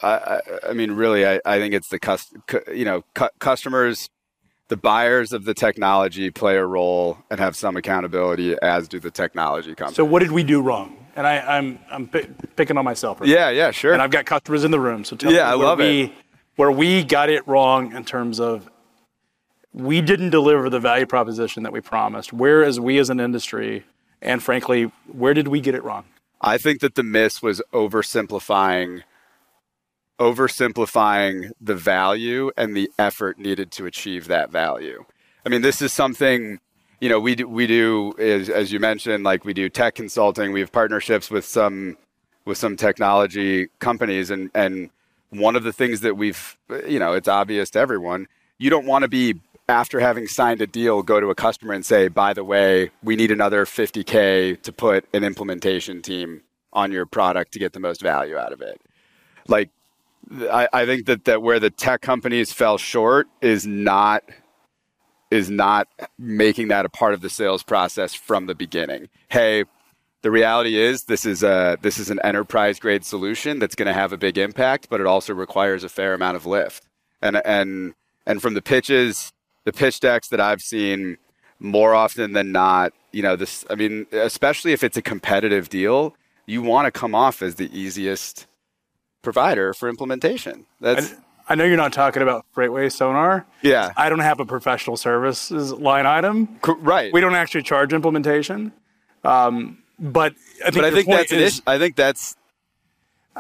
I, 0.02 0.42
I, 0.68 0.74
mean, 0.74 0.92
really, 0.92 1.26
I, 1.26 1.40
I 1.46 1.58
think 1.58 1.74
it's 1.74 1.88
the 1.88 1.98
cust, 1.98 2.36
cu- 2.48 2.64
you 2.74 2.84
know 2.84 3.06
cu- 3.14 3.30
customers, 3.40 4.10
the 4.74 4.78
buyers 4.78 5.34
of 5.34 5.46
the 5.46 5.54
technology 5.54 6.32
play 6.32 6.56
a 6.58 6.66
role 6.66 7.20
and 7.30 7.40
have 7.40 7.56
some 7.56 7.78
accountability, 7.78 8.56
as 8.64 8.88
do 8.88 9.00
the 9.00 9.12
technology 9.12 9.76
companies. 9.76 9.96
So 9.98 10.04
what 10.04 10.18
did 10.24 10.32
we 10.32 10.44
do 10.44 10.64
wrong? 10.64 10.98
And 11.16 11.28
I, 11.28 11.38
I'm 11.58 11.78
I'm 11.92 12.08
pi- 12.08 12.28
picking 12.56 12.76
on 12.76 12.84
myself. 12.84 13.22
right 13.22 13.30
yeah, 13.30 13.52
yeah, 13.52 13.70
sure. 13.70 13.94
and 13.94 14.02
I've 14.02 14.10
got 14.10 14.26
customers 14.26 14.64
in 14.64 14.72
the 14.72 14.80
room. 14.80 15.04
So 15.04 15.16
tell 15.16 15.32
Yeah, 15.32 15.44
me 15.44 15.52
I 15.52 15.56
where 15.56 15.68
love 15.68 15.78
we, 15.78 16.02
it. 16.06 16.12
Where 16.56 16.72
we 16.72 17.04
got 17.04 17.30
it 17.30 17.48
wrong 17.48 17.96
in 17.96 18.04
terms 18.04 18.40
of 18.40 18.68
we 19.74 20.02
didn't 20.02 20.32
deliver 20.32 20.72
the 20.72 20.80
value 20.80 21.06
proposition 21.06 21.62
that 21.62 21.72
we 21.72 21.80
promised. 21.82 22.34
Where, 22.34 22.64
as 22.64 22.80
we 22.80 22.98
as 22.98 23.12
an 23.12 23.20
industry, 23.20 23.86
and 24.24 24.42
frankly, 24.42 24.92
where 25.06 25.36
did 25.36 25.50
we 25.50 25.62
get 25.62 25.76
it 25.76 25.84
wrong? 25.84 26.06
I 26.42 26.58
think 26.58 26.80
that 26.80 26.96
the 26.96 27.04
miss 27.04 27.44
was 27.44 27.62
oversimplifying 27.74 29.04
oversimplifying 30.20 31.52
the 31.60 31.76
value 31.76 32.52
and 32.56 32.76
the 32.76 32.90
effort 32.98 33.40
needed 33.40 33.72
to 33.72 33.86
achieve 33.86 34.28
that 34.28 34.52
value. 34.52 35.04
I 35.46 35.50
mean, 35.50 35.62
this 35.62 35.82
is 35.82 35.92
something 35.92 36.60
you 37.02 37.10
know 37.10 37.20
we 37.20 37.36
do, 37.36 37.48
we 37.48 37.68
do 37.68 38.14
as, 38.18 38.50
as 38.50 38.72
you 38.72 38.80
mentioned, 38.80 39.24
like 39.24 39.44
we 39.44 39.54
do 39.54 39.70
tech 39.70 39.96
consulting. 39.96 40.52
We 40.52 40.62
have 40.62 40.72
partnerships 40.72 41.30
with 41.30 41.46
some 41.46 41.98
with 42.46 42.58
some 42.58 42.78
technology 42.78 43.68
companies, 43.80 44.30
and 44.30 44.50
and 44.54 44.90
one 45.30 45.56
of 45.56 45.64
the 45.64 45.74
things 45.74 46.02
that 46.02 46.16
we've 46.16 46.58
you 46.88 47.00
know 47.00 47.14
it's 47.14 47.28
obvious 47.28 47.70
to 47.72 47.80
everyone. 47.80 48.28
You 48.58 48.70
don't 48.70 48.86
want 48.86 49.02
to 49.02 49.10
be 49.10 49.42
after 49.68 50.00
having 50.00 50.28
signed 50.28 50.62
a 50.62 50.68
deal, 50.68 51.02
go 51.02 51.20
to 51.20 51.30
a 51.30 51.36
customer 51.36 51.74
and 51.74 51.86
say, 51.86 52.08
by 52.08 52.34
the 52.34 52.44
way, 52.44 52.92
we 53.02 53.16
need 53.16 53.32
another 53.32 53.66
50K 53.66 54.62
to 54.62 54.72
put 54.74 55.06
an 55.14 55.24
implementation 55.24 56.02
team 56.02 56.42
on 56.74 56.92
your 56.92 57.06
product 57.06 57.54
to 57.54 57.60
get 57.60 57.74
the 57.74 57.80
most 57.80 58.02
value 58.02 58.38
out 58.38 58.52
of 58.52 58.62
it. 58.62 58.82
Like, 59.48 59.70
I, 60.32 60.68
I 60.74 60.86
think 60.86 61.06
that, 61.06 61.26
that 61.26 61.42
where 61.42 61.60
the 61.60 61.70
tech 61.70 62.02
companies 62.02 62.52
fell 62.54 62.78
short 62.78 63.28
is 63.42 63.66
not 63.68 64.24
is 65.32 65.50
not 65.50 65.88
making 66.20 66.68
that 66.68 66.86
a 66.86 66.90
part 66.90 67.14
of 67.16 67.22
the 67.22 67.30
sales 67.30 67.64
process 67.64 68.14
from 68.14 68.46
the 68.46 68.54
beginning. 68.54 69.10
Hey, 69.30 69.64
the 70.22 70.30
reality 70.30 70.78
is 70.78 71.06
this 71.06 71.26
is 71.26 71.44
a 71.44 71.78
this 71.82 71.98
is 71.98 72.10
an 72.10 72.20
enterprise 72.24 72.80
grade 72.80 73.04
solution 73.04 73.60
that's 73.60 73.76
going 73.76 73.88
to 73.88 73.94
have 73.94 74.14
a 74.14 74.18
big 74.18 74.38
impact, 74.38 74.88
but 74.90 75.02
it 75.02 75.08
also 75.08 75.34
requires 75.34 75.84
a 75.84 75.90
fair 75.90 76.14
amount 76.14 76.38
of 76.38 76.46
lift. 76.46 76.86
And 77.22 77.42
and 77.46 77.94
and 78.26 78.42
from 78.42 78.54
the 78.54 78.62
pitches, 78.62 79.34
the 79.66 79.74
pitch 79.74 80.00
decks 80.00 80.30
that 80.30 80.40
I've 80.40 80.62
seen, 80.62 81.18
more 81.60 81.94
often 81.94 82.34
than 82.34 82.52
not, 82.52 82.94
you 83.12 83.22
know, 83.22 83.36
this. 83.36 83.66
I 83.70 83.76
mean, 83.76 84.08
especially 84.12 84.72
if 84.72 84.84
it's 84.84 84.98
a 84.98 85.02
competitive 85.02 85.68
deal, 85.70 86.16
you 86.46 86.62
want 86.62 86.86
to 86.86 86.92
come 86.92 87.16
off 87.16 87.42
as 87.42 87.56
the 87.56 87.70
easiest 87.78 88.48
provider 89.24 89.74
for 89.74 89.90
implementation. 89.90 90.68
That's. 90.80 91.16
I 91.50 91.56
know 91.56 91.66
you're 91.66 91.76
not 91.76 91.92
talking 91.92 92.22
about 92.22 92.46
Freightway 92.56 92.90
Sonar. 92.90 93.46
Yeah. 93.62 93.92
I 93.98 94.08
don't 94.08 94.20
have 94.20 94.40
a 94.40 94.46
professional 94.46 94.96
services 94.96 95.74
line 95.74 96.06
item. 96.06 96.60
right. 96.78 97.12
We 97.12 97.20
don't 97.20 97.36
actually 97.36 97.64
charge 97.64 97.92
implementation. 97.92 98.72
Um, 99.26 99.80
but 100.00 100.36
I 100.66 100.72
think, 100.72 100.76
but 100.76 100.86
I 100.86 100.92
think 100.92 101.08
that's 101.08 101.32
is, 101.32 101.62
I 101.68 101.78
think 101.78 101.96
that's. 101.96 102.36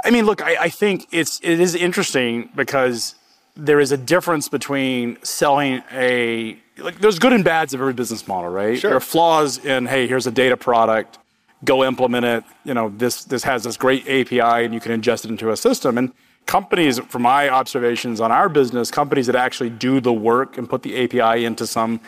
I 0.03 0.09
mean, 0.09 0.25
look, 0.25 0.41
I, 0.41 0.55
I 0.63 0.69
think 0.69 1.07
it's 1.11 1.39
it 1.43 1.59
is 1.59 1.75
interesting 1.75 2.49
because 2.55 3.15
there 3.55 3.79
is 3.79 3.91
a 3.91 3.97
difference 3.97 4.49
between 4.49 5.17
selling 5.23 5.83
a 5.91 6.57
like 6.77 6.99
there's 6.99 7.19
good 7.19 7.33
and 7.33 7.43
bads 7.43 7.73
of 7.73 7.81
every 7.81 7.93
business 7.93 8.27
model, 8.27 8.49
right? 8.49 8.79
Sure. 8.79 8.91
There 8.91 8.97
are 8.97 9.01
flaws 9.01 9.63
in 9.63 9.85
hey, 9.85 10.07
here's 10.07 10.27
a 10.27 10.31
data 10.31 10.57
product, 10.57 11.19
go 11.63 11.83
implement 11.83 12.25
it. 12.25 12.43
You 12.63 12.73
know, 12.73 12.89
this 12.89 13.23
this 13.25 13.43
has 13.43 13.63
this 13.63 13.77
great 13.77 14.07
API 14.07 14.65
and 14.65 14.73
you 14.73 14.79
can 14.79 14.99
ingest 14.99 15.25
it 15.25 15.31
into 15.31 15.51
a 15.51 15.57
system. 15.57 15.97
And 15.97 16.13
companies, 16.45 16.99
from 16.99 17.21
my 17.21 17.49
observations 17.49 18.19
on 18.19 18.31
our 18.31 18.49
business, 18.49 18.91
companies 18.91 19.27
that 19.27 19.35
actually 19.35 19.69
do 19.69 19.99
the 19.99 20.13
work 20.13 20.57
and 20.57 20.69
put 20.69 20.83
the 20.83 21.03
API 21.03 21.45
into 21.45 21.65
some 21.65 21.99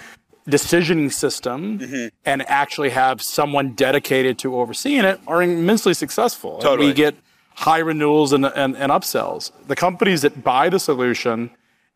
decisioning 0.47 1.11
system 1.11 1.79
mm-hmm. 1.79 2.07
and 2.23 2.47
actually 2.47 2.89
have 2.89 3.21
someone 3.21 3.73
dedicated 3.73 4.37
to 4.39 4.55
overseeing 4.57 5.03
it 5.03 5.19
are 5.27 5.41
immensely 5.41 5.93
successful. 5.93 6.59
Totally. 6.59 6.89
And 6.89 6.89
we 6.89 6.93
get 6.93 7.15
high 7.55 7.79
renewals 7.79 8.33
and, 8.33 8.45
and, 8.45 8.75
and 8.75 8.91
upsells. 8.91 9.51
The 9.67 9.75
companies 9.75 10.21
that 10.21 10.43
buy 10.43 10.69
the 10.69 10.79
solution 10.79 11.49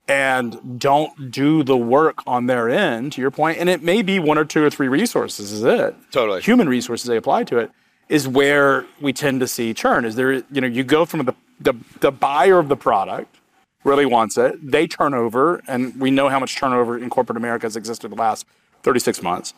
and 0.10 0.80
don't 0.80 1.30
do 1.30 1.64
the 1.64 1.78
work 1.78 2.24
on 2.26 2.48
their 2.48 2.68
end, 2.68 3.14
to 3.14 3.22
your 3.22 3.30
point, 3.30 3.60
and 3.60 3.70
it 3.70 3.84
may 3.84 4.02
be 4.02 4.18
one 4.18 4.40
or 4.40 4.44
two 4.44 4.64
or 4.64 4.70
three 4.70 4.88
resources, 4.88 5.52
is 5.52 5.64
it? 5.64 5.96
Totally. 6.12 6.42
Human 6.42 6.68
resources 6.68 7.08
they 7.08 7.16
apply 7.16 7.44
to 7.46 7.60
it 7.60 7.72
is 8.10 8.28
where 8.28 8.88
we 9.00 9.14
tend 9.14 9.40
to 9.40 9.48
see 9.48 9.72
churn. 9.72 10.04
Is 10.04 10.16
there, 10.16 10.34
you 10.34 10.62
know, 10.62 10.68
you 10.68 10.84
go 10.84 11.06
from 11.06 11.26
the, 11.26 11.36
the, 11.60 11.76
the 12.00 12.12
buyer 12.12 12.58
of 12.58 12.70
the 12.70 12.76
product 12.76 13.38
really 13.84 14.06
wants 14.06 14.36
it. 14.36 14.56
They 14.72 14.88
turn 14.88 15.14
over, 15.14 15.62
and 15.68 16.00
we 16.00 16.10
know 16.10 16.28
how 16.28 16.40
much 16.40 16.56
turnover 16.56 16.98
in 16.98 17.10
corporate 17.12 17.38
America 17.38 17.68
has 17.68 17.76
existed 17.76 18.12
the 18.12 18.16
last 18.16 18.48
36 18.82 19.22
months. 19.22 19.54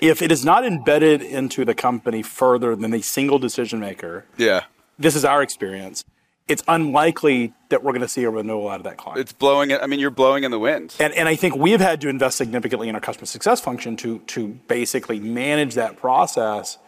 If 0.00 0.20
it 0.20 0.30
is 0.30 0.44
not 0.44 0.66
embedded 0.66 1.22
into 1.22 1.64
the 1.64 1.74
company 1.74 2.22
further 2.22 2.76
than 2.76 2.92
a 2.92 3.00
single 3.00 3.38
decision 3.38 3.80
maker, 3.80 4.26
yeah, 4.36 4.64
this 4.98 5.16
is 5.16 5.24
our 5.24 5.42
experience. 5.42 6.04
It's 6.48 6.62
unlikely 6.68 7.54
that 7.68 7.82
we're 7.82 7.92
going 7.92 8.02
to 8.02 8.08
see 8.08 8.24
a 8.24 8.30
renewal 8.30 8.68
out 8.68 8.76
of 8.76 8.84
that 8.84 8.96
client. 8.96 9.20
It's 9.20 9.32
blowing 9.32 9.70
it. 9.70 9.80
I 9.80 9.86
mean, 9.86 10.00
you're 10.00 10.10
blowing 10.10 10.44
in 10.44 10.50
the 10.50 10.58
wind. 10.58 10.96
And, 10.98 11.14
and 11.14 11.28
I 11.28 11.36
think 11.36 11.56
we 11.56 11.70
have 11.70 11.80
had 11.80 12.00
to 12.02 12.08
invest 12.08 12.36
significantly 12.36 12.88
in 12.88 12.94
our 12.94 13.00
customer 13.00 13.26
success 13.26 13.60
function 13.60 13.96
to 13.98 14.18
to 14.18 14.48
basically 14.68 15.20
manage 15.20 15.74
that 15.74 15.96
process 15.96 16.78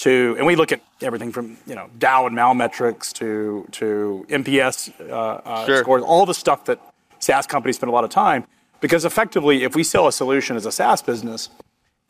to, 0.00 0.34
and 0.38 0.46
we 0.46 0.56
look 0.56 0.72
at 0.72 0.80
everything 1.02 1.30
from 1.30 1.58
you 1.66 1.74
know 1.74 1.90
DAU 1.98 2.26
and 2.26 2.34
MAU 2.34 2.54
metrics 2.54 3.12
to 3.14 3.66
to 3.72 4.24
NPS 4.28 4.92
uh, 5.08 5.12
uh, 5.12 5.66
sure. 5.66 5.78
scores, 5.78 6.02
all 6.02 6.24
the 6.24 6.34
stuff 6.34 6.64
that 6.64 6.80
SaaS 7.18 7.46
companies 7.46 7.76
spend 7.76 7.90
a 7.90 7.92
lot 7.92 8.04
of 8.04 8.10
time. 8.10 8.44
Because 8.80 9.04
effectively, 9.04 9.62
if 9.62 9.74
we 9.76 9.82
sell 9.82 10.06
a 10.06 10.12
solution 10.12 10.56
as 10.56 10.64
a 10.64 10.72
SaaS 10.72 11.02
business 11.02 11.50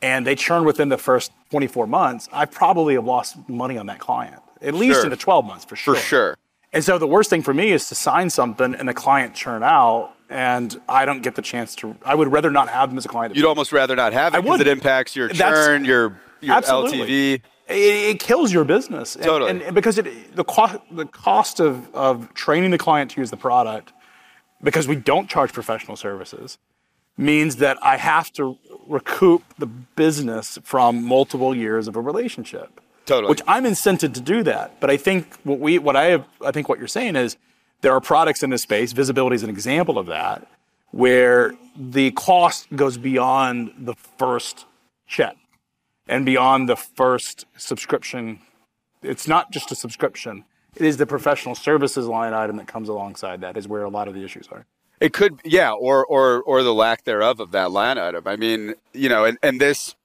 and 0.01 0.25
they 0.25 0.37
churn 0.37 0.65
within 0.65 0.89
the 0.89 0.99
first 0.99 1.33
24 1.51 1.89
months, 1.89 2.29
I 2.33 2.45
probably 2.45 2.95
have 2.95 3.05
lost 3.05 3.37
money 3.49 3.77
on 3.77 3.87
that 3.87 3.99
client, 3.99 4.41
at 4.63 4.75
least 4.75 4.99
sure. 4.99 5.05
in 5.05 5.11
the 5.11 5.17
12 5.17 5.45
months 5.45 5.65
for 5.65 5.75
sure. 5.75 5.97
For 5.97 6.01
sure. 6.01 6.37
And 6.73 6.85
so 6.85 6.99
the 6.99 7.07
worst 7.07 7.31
thing 7.31 7.43
for 7.43 7.53
me 7.53 7.73
is 7.73 7.89
to 7.89 7.95
sign 7.95 8.31
something 8.31 8.75
and 8.75 8.89
the 8.89 8.95
client 8.95 9.35
churn 9.35 9.63
out 9.63 10.15
and 10.29 10.81
I 10.89 11.05
don't 11.05 11.23
get 11.23 11.35
the 11.35 11.43
chance 11.43 11.75
to. 11.77 11.97
I 12.05 12.15
would 12.15 12.31
rather 12.31 12.51
not 12.51 12.69
have 12.69 12.91
them 12.91 12.99
as 12.99 13.05
a 13.05 13.09
client. 13.09 13.35
You'd 13.35 13.45
almost 13.45 13.73
rather 13.73 13.97
not 13.97 14.13
have 14.13 14.35
it 14.35 14.43
because 14.43 14.61
it 14.61 14.69
impacts 14.69 15.17
your 15.17 15.29
churn, 15.29 15.85
your 15.85 16.21
your 16.41 16.55
absolutely. 16.55 17.39
LTV 17.39 17.43
it, 17.71 18.11
it 18.11 18.21
kills 18.21 18.53
your 18.53 18.65
business. 18.65 19.15
And, 19.15 19.25
totally. 19.25 19.51
And, 19.51 19.63
and 19.63 19.75
because 19.75 19.99
it, 19.99 20.35
the, 20.35 20.45
cost, 20.45 20.79
the 20.91 21.07
cost 21.07 21.61
of, 21.61 21.93
of 21.95 22.33
training 22.35 22.71
the 22.71 22.79
client 22.79 23.13
to 23.13 23.21
use 23.21 23.31
the 23.31 23.37
product, 23.37 23.93
because 24.63 24.87
we 24.87 24.97
don't 24.97 25.29
charge 25.29 25.53
professional 25.53 25.97
services, 25.97 26.59
means 27.17 27.57
that 27.57 27.79
I 27.83 27.97
have 27.97 28.33
to 28.35 28.59
recoup 28.87 29.43
the 29.59 29.67
business 29.67 30.59
from 30.63 31.05
multiple 31.05 31.55
years 31.55 31.87
of 31.89 31.97
a 31.97 32.01
relationship. 32.01 32.81
Totally. 33.07 33.31
Which 33.31 33.43
I'm 33.47 33.65
incented 33.65 34.15
to 34.15 34.21
do 34.21 34.43
that. 34.45 34.79
But 34.81 34.91
I 34.91 34.97
think 34.97 35.35
what 35.45 35.59
we 35.59 35.79
what 35.79 35.97
I 35.97 36.05
have, 36.07 36.27
I 36.45 36.53
think 36.53 36.69
what 36.69 36.79
you're 36.79 36.89
saying 36.89 37.17
is 37.17 37.37
there 37.81 37.93
are 37.93 38.01
products 38.01 38.43
in 38.43 38.51
this 38.51 38.63
space, 38.63 38.93
visibility 38.93 39.37
is 39.37 39.43
an 39.43 39.51
example 39.51 39.99
of 39.99 40.07
that, 40.07 40.47
where 40.91 41.55
the 41.77 42.11
cost 42.13 42.69
goes 42.77 42.99
beyond 42.99 43.73
the 43.79 43.95
first 43.95 44.67
check 45.07 45.37
and 46.07 46.27
beyond 46.27 46.69
the 46.69 46.77
first 46.77 47.47
subscription. 47.57 48.41
It's 49.03 49.27
not 49.27 49.51
just 49.51 49.73
a 49.73 49.75
subscription. 49.75 50.45
It 50.77 50.83
is 50.83 50.97
the 50.99 51.07
professional 51.07 51.55
services 51.55 52.07
line 52.07 52.35
item 52.35 52.57
that 52.57 52.67
comes 52.67 52.89
alongside 52.89 53.41
that 53.41 53.57
is 53.57 53.67
where 53.67 53.83
a 53.83 53.89
lot 53.89 54.09
of 54.09 54.15
the 54.15 54.23
issues 54.23 54.47
are. 54.53 54.67
It 55.01 55.15
could, 55.15 55.41
yeah, 55.45 55.73
or 55.73 56.05
or 56.05 56.43
or 56.43 56.63
the 56.63 56.75
lack 56.75 57.05
thereof 57.05 57.41
of 57.41 57.53
that 57.53 57.71
line 57.71 57.97
item. 57.97 58.25
I 58.27 58.37
mean, 58.37 58.75
you 58.93 59.09
know, 59.09 59.25
and, 59.25 59.39
and 59.43 59.61
this 59.61 59.97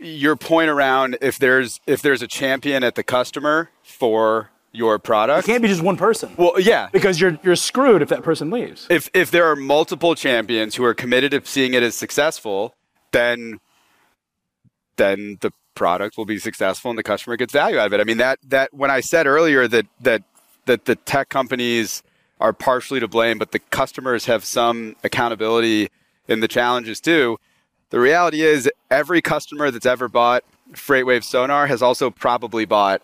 your 0.00 0.36
point 0.36 0.70
around 0.70 1.18
if 1.20 1.38
there's 1.38 1.80
if 1.86 2.02
there's 2.02 2.22
a 2.22 2.26
champion 2.26 2.84
at 2.84 2.94
the 2.94 3.02
customer 3.02 3.70
for 3.82 4.50
your 4.72 4.98
product. 4.98 5.48
It 5.48 5.50
can't 5.50 5.62
be 5.62 5.68
just 5.68 5.82
one 5.82 5.96
person. 5.96 6.34
Well, 6.36 6.60
yeah, 6.60 6.88
because 6.92 7.20
you're 7.20 7.38
you're 7.42 7.56
screwed 7.56 8.02
if 8.02 8.08
that 8.10 8.22
person 8.22 8.50
leaves. 8.50 8.86
If 8.90 9.08
if 9.14 9.30
there 9.30 9.44
are 9.46 9.56
multiple 9.56 10.14
champions 10.14 10.74
who 10.74 10.84
are 10.84 10.94
committed 10.94 11.32
to 11.32 11.42
seeing 11.44 11.74
it 11.74 11.82
as 11.82 11.94
successful, 11.94 12.74
then 13.12 13.60
then 14.96 15.38
the 15.40 15.52
product 15.74 16.16
will 16.16 16.24
be 16.24 16.38
successful 16.38 16.90
and 16.90 16.98
the 16.98 17.02
customer 17.02 17.36
gets 17.36 17.52
value 17.52 17.78
out 17.78 17.86
of 17.86 17.92
it. 17.92 18.00
I 18.00 18.04
mean 18.04 18.18
that 18.18 18.38
that 18.48 18.72
when 18.72 18.90
I 18.90 19.00
said 19.00 19.26
earlier 19.26 19.66
that 19.68 19.86
that 20.00 20.22
that 20.66 20.84
the 20.84 20.96
tech 20.96 21.28
companies 21.28 22.02
are 22.38 22.52
partially 22.52 23.00
to 23.00 23.08
blame, 23.08 23.38
but 23.38 23.52
the 23.52 23.58
customers 23.58 24.26
have 24.26 24.44
some 24.44 24.96
accountability 25.02 25.88
in 26.28 26.40
the 26.40 26.48
challenges 26.48 27.00
too. 27.00 27.38
The 27.90 28.00
reality 28.00 28.42
is 28.42 28.70
every 28.90 29.22
customer 29.22 29.70
that's 29.70 29.86
ever 29.86 30.08
bought 30.08 30.44
Freightwave 30.72 31.24
Sonar 31.24 31.66
has 31.66 31.82
also 31.82 32.10
probably 32.10 32.64
bought 32.64 33.02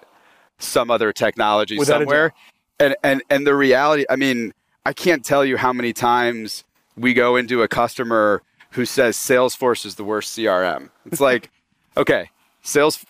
some 0.59 0.90
other 0.90 1.12
technology 1.12 1.79
Without 1.79 2.01
somewhere. 2.01 2.33
And 2.79 2.97
and 3.03 3.23
and 3.31 3.47
the 3.47 3.55
reality, 3.55 4.05
I 4.11 4.16
mean, 4.16 4.53
I 4.85 4.92
can't 4.92 5.25
tell 5.25 5.45
you 5.45 5.57
how 5.57 5.73
many 5.73 5.92
times 5.92 6.64
we 6.97 7.14
go 7.14 7.37
into 7.37 7.62
a 7.62 7.68
customer 7.68 8.42
who 8.71 8.85
says 8.85 9.16
Salesforce 9.16 9.87
is 9.87 9.95
the 9.95 10.05
worst 10.05 10.37
CRM. 10.37 10.90
It's 11.07 11.21
like 11.31 11.51
okay, 11.97 12.31
sales, 12.62 13.05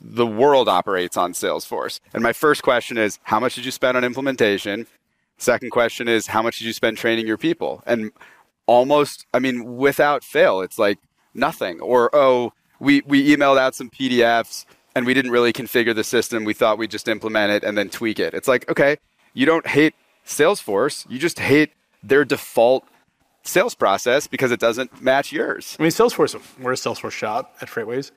the 0.00 0.26
world 0.26 0.68
operates 0.68 1.16
on 1.16 1.32
Salesforce. 1.32 2.00
And 2.12 2.22
my 2.22 2.32
first 2.32 2.62
question 2.62 2.98
is, 2.98 3.18
how 3.22 3.40
much 3.40 3.54
did 3.54 3.64
you 3.64 3.70
spend 3.70 3.96
on 3.96 4.04
implementation? 4.04 4.86
Second 5.38 5.70
question 5.70 6.08
is, 6.08 6.26
how 6.26 6.42
much 6.42 6.58
did 6.58 6.66
you 6.66 6.72
spend 6.72 6.96
training 6.96 7.26
your 7.26 7.38
people? 7.38 7.82
And 7.86 8.12
almost, 8.66 9.26
I 9.32 9.38
mean, 9.38 9.76
without 9.76 10.24
fail, 10.24 10.60
it's 10.60 10.78
like 10.78 10.98
nothing. 11.34 11.80
Or, 11.80 12.10
oh, 12.12 12.52
we, 12.78 13.02
we 13.06 13.34
emailed 13.34 13.58
out 13.58 13.74
some 13.74 13.90
PDFs 13.90 14.64
and 14.94 15.06
we 15.06 15.14
didn't 15.14 15.30
really 15.30 15.52
configure 15.52 15.94
the 15.94 16.04
system. 16.04 16.44
We 16.44 16.54
thought 16.54 16.78
we'd 16.78 16.90
just 16.90 17.08
implement 17.08 17.52
it 17.52 17.64
and 17.64 17.76
then 17.76 17.88
tweak 17.88 18.18
it. 18.18 18.34
It's 18.34 18.48
like, 18.48 18.70
okay, 18.70 18.96
you 19.34 19.46
don't 19.46 19.66
hate 19.66 19.94
Salesforce, 20.26 21.08
you 21.10 21.18
just 21.18 21.38
hate 21.38 21.72
their 22.02 22.24
default 22.24 22.84
sales 23.44 23.74
process 23.74 24.26
because 24.26 24.52
it 24.52 24.60
doesn't 24.60 25.02
match 25.02 25.32
yours. 25.32 25.76
I 25.78 25.82
mean, 25.82 25.90
Salesforce, 25.90 26.40
we're 26.60 26.72
a 26.72 26.76
Salesforce 26.76 27.12
shop 27.12 27.54
at 27.60 27.68
FreightWaves. 27.68 28.12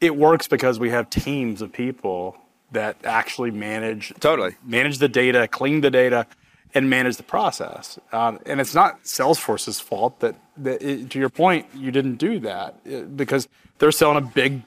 It 0.00 0.16
works 0.16 0.48
because 0.48 0.80
we 0.80 0.90
have 0.90 1.08
teams 1.10 1.62
of 1.62 1.72
people 1.72 2.36
that 2.72 2.96
actually 3.04 3.52
manage 3.52 4.12
totally 4.20 4.56
manage 4.64 4.98
the 4.98 5.08
data, 5.08 5.46
clean 5.46 5.80
the 5.80 5.90
data, 5.90 6.26
and 6.74 6.90
manage 6.90 7.16
the 7.16 7.22
process. 7.22 7.98
Um, 8.12 8.40
and 8.46 8.60
it's 8.60 8.74
not 8.74 9.04
Salesforce's 9.04 9.80
fault 9.80 10.20
that, 10.20 10.34
that 10.56 10.82
it, 10.82 11.10
to 11.10 11.18
your 11.18 11.30
point, 11.30 11.66
you 11.74 11.90
didn't 11.90 12.16
do 12.16 12.40
that 12.40 12.78
it, 12.84 13.16
because 13.16 13.48
they're 13.78 13.92
selling 13.92 14.18
a 14.18 14.26
big, 14.26 14.62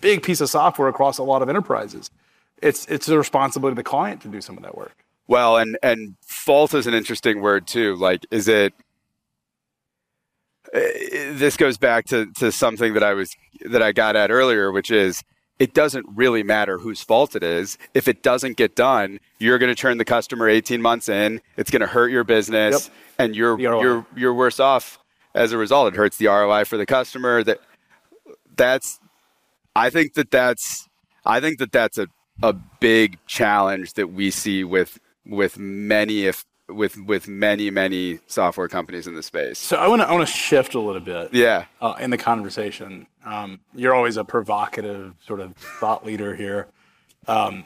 big 0.00 0.22
piece 0.22 0.40
of 0.40 0.48
software 0.48 0.88
across 0.88 1.18
a 1.18 1.24
lot 1.24 1.42
of 1.42 1.48
enterprises. 1.48 2.10
It's 2.60 2.86
it's 2.86 3.06
the 3.06 3.16
responsibility 3.16 3.72
of 3.72 3.76
the 3.76 3.84
client 3.84 4.20
to 4.22 4.28
do 4.28 4.40
some 4.40 4.56
of 4.56 4.64
that 4.64 4.76
work. 4.76 5.04
Well, 5.28 5.56
and 5.58 5.78
and 5.82 6.16
fault 6.22 6.74
is 6.74 6.88
an 6.88 6.94
interesting 6.94 7.40
word 7.40 7.68
too. 7.68 7.94
Like, 7.94 8.26
is 8.32 8.48
it 8.48 8.74
uh, 10.74 10.80
this 11.32 11.56
goes 11.56 11.78
back 11.78 12.06
to, 12.06 12.26
to 12.34 12.50
something 12.50 12.94
that 12.94 13.02
I 13.04 13.14
was 13.14 13.30
that 13.70 13.82
I 13.82 13.92
got 13.92 14.16
at 14.16 14.30
earlier, 14.30 14.72
which 14.72 14.90
is 14.90 15.22
it 15.58 15.74
doesn't 15.74 16.06
really 16.14 16.42
matter 16.42 16.78
whose 16.78 17.02
fault 17.02 17.34
it 17.34 17.42
is. 17.42 17.78
If 17.94 18.06
it 18.08 18.22
doesn't 18.22 18.56
get 18.56 18.76
done, 18.76 19.18
you're 19.38 19.58
going 19.58 19.74
to 19.74 19.80
turn 19.80 19.98
the 19.98 20.04
customer 20.04 20.48
18 20.48 20.80
months 20.80 21.08
in. 21.08 21.40
It's 21.56 21.70
going 21.70 21.80
to 21.80 21.86
hurt 21.88 22.10
your 22.10 22.24
business, 22.24 22.86
Yep. 22.86 22.96
and 23.18 23.36
you're 23.36 23.58
you're 23.60 24.06
you're 24.16 24.34
worse 24.34 24.60
off 24.60 24.98
as 25.34 25.52
a 25.52 25.58
result. 25.58 25.92
It 25.92 25.96
hurts 25.96 26.16
the 26.16 26.26
ROI 26.28 26.64
for 26.64 26.76
the 26.76 26.86
customer. 26.86 27.42
That 27.42 27.58
that's 28.56 28.98
I 29.74 29.90
think 29.90 30.14
that 30.14 30.30
that's 30.30 30.88
I 31.24 31.40
think 31.40 31.58
that 31.58 31.72
that's 31.72 31.98
a 31.98 32.06
a 32.42 32.52
big 32.52 33.18
challenge 33.26 33.94
that 33.94 34.08
we 34.08 34.30
see 34.30 34.62
with 34.64 34.98
with 35.26 35.58
many 35.58 36.24
if 36.24 36.44
with 36.68 36.96
with 36.98 37.28
many 37.28 37.70
many 37.70 38.20
software 38.26 38.68
companies 38.68 39.06
in 39.06 39.14
the 39.14 39.22
space. 39.22 39.58
So 39.58 39.76
I 39.76 39.88
want 39.88 40.02
to 40.02 40.08
I 40.08 40.12
want 40.12 40.26
to 40.28 40.32
shift 40.32 40.74
a 40.74 40.80
little 40.80 41.00
bit 41.00 41.32
Yeah. 41.32 41.64
uh, 41.80 41.94
in 42.00 42.10
the 42.10 42.18
conversation. 42.18 43.06
Um, 43.24 43.60
you're 43.74 43.94
always 43.94 44.16
a 44.16 44.24
provocative 44.24 45.14
sort 45.26 45.40
of 45.40 45.54
thought 45.56 46.04
leader 46.04 46.34
here. 46.34 46.68
Um, 47.26 47.64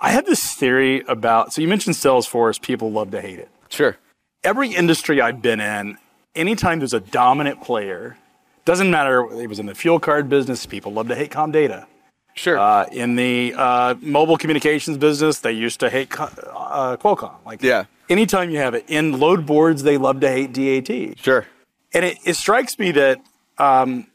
I 0.00 0.10
have 0.10 0.24
this 0.26 0.54
theory 0.54 1.02
about. 1.08 1.52
So 1.52 1.60
you 1.62 1.68
mentioned 1.68 1.96
Salesforce. 1.96 2.60
People 2.60 2.90
love 2.92 3.10
to 3.12 3.20
hate 3.20 3.38
it. 3.38 3.48
Sure. 3.68 3.96
every 4.44 4.68
industry 4.74 5.20
I've 5.20 5.42
been 5.42 5.60
in, 5.60 5.98
anytime 6.34 6.78
there's 6.78 6.94
a 6.94 7.00
dominant 7.00 7.60
player, 7.62 8.16
doesn't 8.64 8.90
matter. 8.90 9.20
It 9.40 9.48
was 9.48 9.58
in 9.58 9.66
the 9.66 9.74
fuel 9.74 9.98
card 10.00 10.28
business. 10.28 10.64
People 10.64 10.92
love 10.92 11.08
to 11.08 11.14
hate 11.14 11.30
Comdata. 11.30 11.86
Sure. 12.34 12.56
Uh, 12.58 12.86
in 12.92 13.16
the 13.16 13.52
uh, 13.56 13.94
mobile 14.00 14.36
communications 14.38 14.96
business, 14.96 15.40
they 15.40 15.50
used 15.52 15.80
to 15.80 15.90
hate 15.90 16.08
uh, 16.18 16.96
Qualcomm. 16.96 17.34
Like, 17.44 17.62
Yeah. 17.62 17.84
Anytime 18.08 18.50
you 18.50 18.58
have 18.58 18.74
it 18.74 18.84
in 18.88 19.18
load 19.18 19.46
boards, 19.46 19.82
they 19.82 19.96
love 19.98 20.20
to 20.20 20.28
hate 20.28 20.52
DAT. 20.52 21.18
sure. 21.18 21.46
And 21.94 22.04
it, 22.04 22.18
it 22.24 22.34
strikes 22.34 22.78
me 22.78 22.90
that 22.92 23.18
um, 23.56 24.08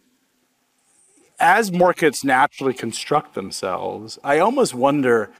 as 1.39 1.71
markets 1.71 2.23
naturally 2.23 2.73
construct 2.73 3.34
themselves, 3.34 4.19
I 4.23 4.39
almost 4.39 4.73
wonder 4.73 5.32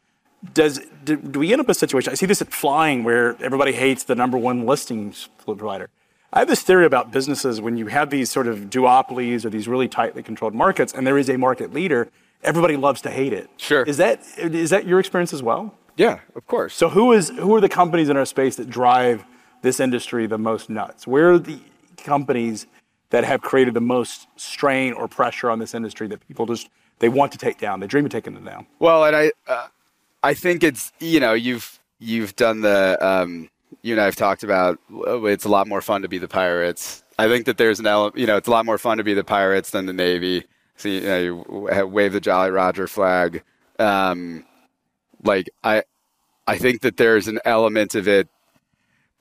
does 0.54 0.82
do, 1.06 1.16
do 1.16 1.40
we 1.40 1.52
end 1.54 1.62
up 1.62 1.68
in 1.68 1.72
a 1.72 1.74
situation? 1.74 2.12
I 2.12 2.16
see 2.16 2.26
this 2.26 2.42
at 2.42 2.52
flying 2.52 3.04
where 3.04 3.42
everybody 3.42 3.72
hates 3.72 4.04
the 4.04 4.16
number 4.16 4.38
one 4.38 4.66
listing 4.66 5.14
provider. 5.46 5.90
I 6.34 6.40
have 6.40 6.48
this 6.48 6.64
theory 6.64 6.86
about 6.86 7.12
businesses 7.12 7.62
when 7.62 7.78
you 7.78 7.88
have 7.88 8.10
these 8.10 8.30
sort 8.30 8.48
of 8.48 8.70
duopolies 8.70 9.46
or 9.46 9.50
these 9.50 9.68
really 9.68 9.88
tightly 9.88 10.24
controlled 10.24 10.56
markets, 10.56 10.92
and 10.92 11.06
there 11.06 11.18
is 11.18 11.30
a 11.30 11.38
market 11.38 11.74
leader, 11.74 12.10
everybody 12.44 12.76
loves 12.76 13.02
to 13.04 13.12
hate 13.12 13.34
it. 13.34 13.50
Sure. 13.58 13.84
Is 13.84 13.98
that 13.98 14.22
is 14.38 14.72
that 14.72 14.88
your 14.88 15.00
experience 15.00 15.32
as 15.32 15.44
well? 15.44 15.76
Yeah, 15.96 16.20
of 16.36 16.48
course. 16.48 16.74
So 16.74 16.90
who 16.90 17.12
is 17.14 17.30
who 17.30 17.54
are 17.56 17.62
the 17.62 17.70
companies 17.70 18.10
in 18.10 18.18
our 18.18 18.26
space 18.26 18.56
that 18.56 18.70
drive 18.70 19.26
this 19.62 19.80
industry 19.80 20.28
the 20.28 20.38
most 20.38 20.70
nuts? 20.70 21.06
Where 21.08 21.34
are 21.34 21.40
the 21.40 21.60
companies 21.98 22.68
that 23.12 23.24
have 23.24 23.42
created 23.42 23.74
the 23.74 23.82
most 23.82 24.28
strain 24.36 24.94
or 24.94 25.08
pressure 25.08 25.50
on 25.50 25.60
this 25.60 25.74
industry 25.74 26.08
that 26.08 26.28
people 26.28 26.46
just 26.46 26.70
they 27.00 27.10
want 27.10 27.32
to 27.34 27.38
take 27.38 27.60
down? 27.60 27.80
They 27.80 27.88
dream 27.88 28.06
of 28.06 28.12
taking 28.12 28.36
it 28.36 28.46
down. 28.46 28.68
Well, 28.80 29.04
and 29.06 29.16
I, 29.16 29.32
uh, 29.48 29.68
I 30.24 30.34
think 30.34 30.64
it's 30.64 30.92
you 31.00 31.20
know 31.20 31.34
you've 31.34 31.80
you've 32.00 32.36
done 32.36 32.62
the 32.62 32.98
um, 33.06 33.50
you 33.82 33.94
and 33.94 34.02
I've 34.02 34.16
talked 34.16 34.44
about. 34.44 34.80
It's 34.90 35.46
a 35.46 35.50
lot 35.50 35.68
more 35.68 35.82
fun 35.82 36.02
to 36.02 36.08
be 36.08 36.18
the 36.18 36.28
pirates. 36.28 37.04
I 37.20 37.28
think 37.28 37.46
that 37.46 37.58
there's 37.58 37.80
an 37.80 37.86
element. 37.86 38.18
You 38.18 38.26
know, 38.26 38.38
it's 38.38 38.48
a 38.48 38.52
lot 38.52 38.66
more 38.66 38.78
fun 38.78 38.98
to 38.98 39.04
be 39.04 39.14
the 39.14 39.24
pirates 39.24 39.70
than 39.72 39.86
the 39.86 39.94
navy. 39.94 40.46
So 40.76 40.90
you, 40.90 41.02
know, 41.02 41.20
you 41.20 41.88
wave 41.88 42.14
the 42.14 42.20
Jolly 42.20 42.50
Roger 42.50 42.88
flag. 42.88 43.44
Um, 43.78 44.46
like 45.24 45.50
I, 45.64 45.84
I 46.48 46.58
think 46.58 46.82
that 46.82 46.98
there's 46.98 47.28
an 47.28 47.40
element 47.46 47.96
of 47.96 48.08
it. 48.08 48.28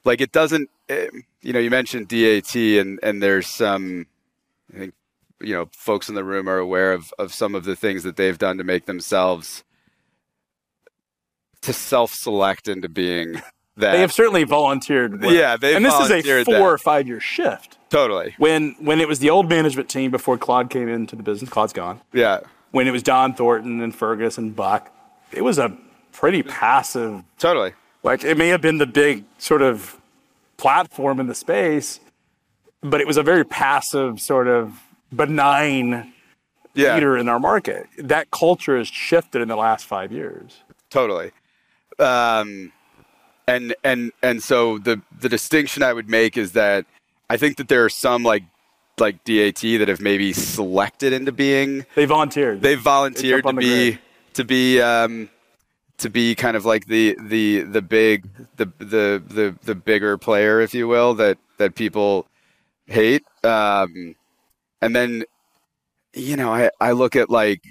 Like 0.05 0.21
it 0.21 0.33
doesn't. 0.33 0.69
eh, 0.89 1.09
you 1.41 1.53
know, 1.53 1.59
you 1.59 1.71
mentioned 1.71 2.09
DAT, 2.09 2.55
and 2.55 2.99
and 3.03 3.23
there's 3.23 3.47
some. 3.47 4.07
I 4.75 4.79
think 4.79 4.95
you 5.41 5.55
know 5.55 5.69
folks 5.73 6.09
in 6.09 6.15
the 6.15 6.25
room 6.25 6.49
are 6.49 6.59
aware 6.59 6.93
of 6.93 7.13
of 7.19 7.33
some 7.35 7.55
of 7.55 7.65
the 7.65 7.77
things 7.77 8.03
that 8.05 8.17
they've 8.17 8.39
done 8.39 8.59
to 8.59 8.65
make 8.65 8.87
themselves 8.87 9.65
to 11.63 11.73
self-select 11.73 12.69
into 12.69 12.89
being 12.89 13.35
that. 13.77 13.93
They 13.93 14.01
have 14.01 14.13
certainly 14.13 14.45
volunteered. 14.45 15.23
Yeah, 15.23 15.57
they've 15.57 15.77
and 15.77 15.85
this 15.85 15.95
is 15.95 16.11
a 16.11 16.45
four 16.45 16.55
that. 16.55 16.63
or 16.63 16.79
five 16.79 17.07
year 17.07 17.21
shift. 17.21 17.79
totally. 17.91 18.35
When 18.39 18.73
when 18.81 19.01
it 19.01 19.09
was 19.09 19.19
the 19.21 19.31
old 19.31 19.49
management 19.49 19.89
team 19.89 20.11
before 20.11 20.39
Claude 20.39 20.71
came 20.71 20.89
into 20.89 21.15
the 21.17 21.23
business, 21.23 21.51
Claude's 21.51 21.73
gone. 21.73 22.01
Yeah, 22.13 22.41
When 22.73 22.87
it 22.89 22.91
was 22.91 23.03
Don 23.03 23.35
Thornton 23.35 23.81
and 23.81 23.95
Fergus 23.95 24.39
and 24.39 24.55
Buck, 24.57 24.91
it 25.31 25.43
was 25.43 25.59
a 25.59 25.77
pretty 26.13 26.43
passive 26.43 27.23
totally. 27.39 27.73
Like 28.03 28.25
it 28.25 28.37
may 28.37 28.49
have 28.49 28.61
been 28.61 28.79
the 28.79 28.87
big 28.87 29.25
sort 29.39 29.63
of 29.63 29.97
platform 30.57 31.19
in 31.21 31.27
the 31.27 31.35
space, 31.35 32.01
but 32.81 33.01
it 33.01 33.07
was 33.07 33.17
a 33.17 33.23
very 33.23 33.45
passive 33.45 34.21
sort 34.21 34.49
of 34.49 34.81
benign 35.15 36.13
Yeah, 36.75 36.95
leader 36.95 37.17
in 37.17 37.29
our 37.29 37.39
market. 37.39 37.87
That 37.99 38.31
culture 38.31 38.77
has 38.79 38.89
shifted 38.89 39.43
in 39.43 39.49
the 39.49 39.57
last 39.57 39.87
five 39.87 40.11
years. 40.13 40.63
totally. 40.91 41.31
Um, 41.99 42.73
and 43.47 43.75
and 43.85 44.13
and 44.23 44.43
so 44.43 44.79
the 44.79 45.01
the 45.21 45.29
distinction 45.29 45.83
I 45.83 45.93
would 45.93 46.09
make 46.09 46.37
is 46.37 46.53
that 46.53 46.87
I 47.29 47.37
think 47.37 47.57
that 47.59 47.69
there 47.69 47.85
are 47.85 47.89
some 47.91 48.23
like 48.23 48.45
like 48.99 49.23
DAT 49.25 49.61
that 49.63 49.89
have 49.89 50.01
maybe 50.01 50.33
selected 50.33 51.13
into 51.13 51.33
being 51.33 51.85
They 51.95 52.05
volunteered. 52.05 52.63
they've 52.63 52.81
volunteered 52.81 53.45
on 53.47 53.57
to 53.57 53.61
the 53.61 53.91
be 53.93 53.99
to 54.35 54.45
be 54.45 54.81
um, 54.81 55.29
to 56.03 56.11
be 56.11 56.35
kind 56.35 56.57
of 56.57 56.65
like 56.65 56.87
the 56.87 57.17
the 57.21 57.63
the 57.63 57.81
big 57.81 58.29
the 58.57 58.67
the 58.79 59.23
the 59.25 59.57
the 59.63 59.75
bigger 59.75 60.19
player, 60.19 60.61
if 60.61 60.75
you 60.75 60.89
will, 60.89 61.15
that 61.15 61.39
that 61.59 61.77
people 61.77 62.27
hate. 62.87 63.25
Um, 63.45 64.17
and 64.81 64.97
then 64.97 65.25
you 66.13 66.37
know, 66.37 66.53
I 66.53 66.71
I 66.81 66.91
look 66.93 67.15
at 67.15 67.31
like 67.31 67.63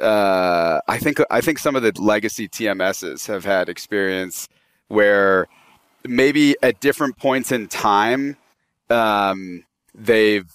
uh, 0.00 0.80
I 0.86 0.98
think 0.98 1.18
I 1.28 1.40
think 1.40 1.58
some 1.58 1.74
of 1.74 1.82
the 1.82 1.92
legacy 2.00 2.48
TMSs 2.48 3.26
have 3.26 3.44
had 3.44 3.68
experience 3.68 4.48
where 4.86 5.48
maybe 6.06 6.56
at 6.62 6.80
different 6.80 7.18
points 7.18 7.50
in 7.50 7.66
time 7.66 8.36
um, 8.90 9.64
they've 9.92 10.48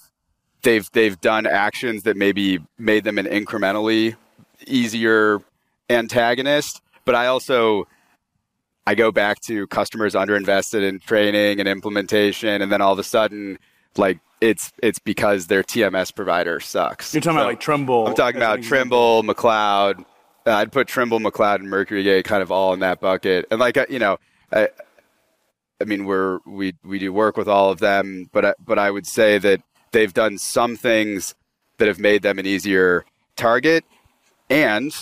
they've 0.62 0.90
they've 0.92 1.20
done 1.20 1.46
actions 1.46 2.04
that 2.04 2.16
maybe 2.16 2.58
made 2.78 3.04
them 3.04 3.18
an 3.18 3.26
incrementally 3.26 4.16
easier 4.66 5.42
antagonist. 5.90 6.80
But 7.04 7.14
I 7.14 7.26
also 7.26 7.86
I 8.86 8.94
go 8.94 9.10
back 9.12 9.40
to 9.42 9.66
customers 9.68 10.14
underinvested 10.14 10.82
in 10.86 10.98
training 11.00 11.60
and 11.60 11.68
implementation, 11.68 12.60
and 12.62 12.70
then 12.70 12.80
all 12.80 12.92
of 12.92 12.98
a 12.98 13.04
sudden, 13.04 13.58
like 13.96 14.18
it's 14.40 14.72
it's 14.82 14.98
because 14.98 15.46
their 15.46 15.62
TMS 15.62 16.14
provider 16.14 16.60
sucks. 16.60 17.14
You're 17.14 17.20
talking 17.20 17.36
So- 17.36 17.40
about 17.42 17.48
like 17.48 17.60
Trimble. 17.60 18.06
I'm 18.06 18.14
talking 18.14 18.36
about. 18.36 18.62
Trimble, 18.62 19.22
McLeod. 19.22 20.04
Uh, 20.46 20.50
I'd 20.52 20.72
put 20.72 20.86
Trimble, 20.88 21.20
McLeod, 21.20 21.56
and 21.60 21.68
MercuryGate 21.68 22.24
kind 22.24 22.42
of 22.42 22.52
all 22.52 22.74
in 22.74 22.80
that 22.80 23.00
bucket. 23.00 23.46
And 23.50 23.58
like 23.60 23.76
uh, 23.78 23.86
you 23.88 23.98
know, 23.98 24.18
I, 24.52 24.68
I 25.80 25.84
mean, 25.84 26.04
we're 26.04 26.40
we 26.46 26.74
we 26.84 26.98
do 26.98 27.12
work 27.12 27.36
with 27.36 27.48
all 27.48 27.70
of 27.70 27.78
them, 27.80 28.28
but 28.32 28.44
I, 28.44 28.54
but 28.62 28.78
I 28.78 28.90
would 28.90 29.06
say 29.06 29.38
that 29.38 29.62
they've 29.92 30.12
done 30.12 30.36
some 30.38 30.76
things 30.76 31.34
that 31.78 31.88
have 31.88 31.98
made 31.98 32.22
them 32.22 32.38
an 32.38 32.44
easier 32.46 33.04
target, 33.36 33.84
and 34.50 34.94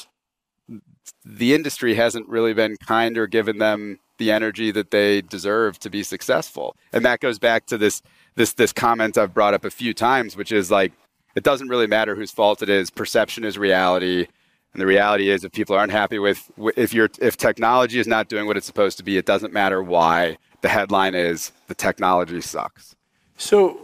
the 1.24 1.54
industry 1.54 1.94
hasn't 1.94 2.28
really 2.28 2.52
been 2.54 2.76
kind 2.76 3.16
or 3.16 3.26
given 3.26 3.58
them 3.58 3.98
the 4.18 4.30
energy 4.30 4.70
that 4.70 4.90
they 4.90 5.20
deserve 5.20 5.78
to 5.80 5.90
be 5.90 6.02
successful. 6.02 6.76
And 6.92 7.04
that 7.04 7.20
goes 7.20 7.38
back 7.38 7.66
to 7.66 7.78
this 7.78 8.02
this 8.34 8.54
this 8.54 8.72
comment 8.72 9.18
I've 9.18 9.34
brought 9.34 9.54
up 9.54 9.64
a 9.64 9.70
few 9.70 9.92
times, 9.92 10.36
which 10.36 10.52
is 10.52 10.70
like 10.70 10.92
it 11.34 11.44
doesn't 11.44 11.68
really 11.68 11.86
matter 11.86 12.14
whose 12.14 12.30
fault 12.30 12.62
it 12.62 12.68
is. 12.68 12.90
Perception 12.90 13.44
is 13.44 13.58
reality. 13.58 14.26
And 14.72 14.80
the 14.80 14.86
reality 14.86 15.28
is, 15.28 15.44
if 15.44 15.52
people 15.52 15.76
aren't 15.76 15.92
happy 15.92 16.18
with, 16.18 16.50
if 16.76 16.94
you're, 16.94 17.10
if 17.20 17.36
technology 17.36 17.98
is 17.98 18.06
not 18.06 18.28
doing 18.28 18.46
what 18.46 18.56
it's 18.56 18.66
supposed 18.66 18.96
to 18.98 19.04
be, 19.04 19.18
it 19.18 19.26
doesn't 19.26 19.52
matter 19.52 19.82
why. 19.82 20.38
The 20.62 20.68
headline 20.68 21.14
is 21.14 21.52
the 21.66 21.74
technology 21.74 22.40
sucks. 22.40 22.94
So, 23.36 23.80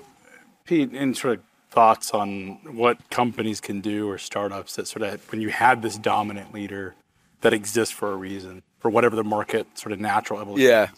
Pete, 0.65 0.93
in 0.95 1.15
sort 1.15 1.39
of 1.39 1.45
thoughts 1.71 2.13
on 2.13 2.59
what 2.75 3.11
companies 3.11 3.61
can 3.61 3.81
do 3.81 4.09
or 4.09 4.17
startups 4.17 4.77
that 4.77 4.89
sort 4.89 5.03
of 5.03 5.31
when 5.31 5.43
you 5.43 5.51
had 5.51 5.83
this 5.83 5.99
dominant 5.99 6.55
leader 6.55 6.95
that 7.41 7.53
exists 7.53 7.95
for 7.95 8.13
a 8.13 8.17
reason, 8.17 8.63
for 8.79 8.91
whatever 8.91 9.17
the 9.17 9.25
market 9.25 9.67
sort 9.79 9.93
of 9.93 10.01
natural 10.01 10.41
evolution. 10.41 10.69
Yeah. 10.69 10.89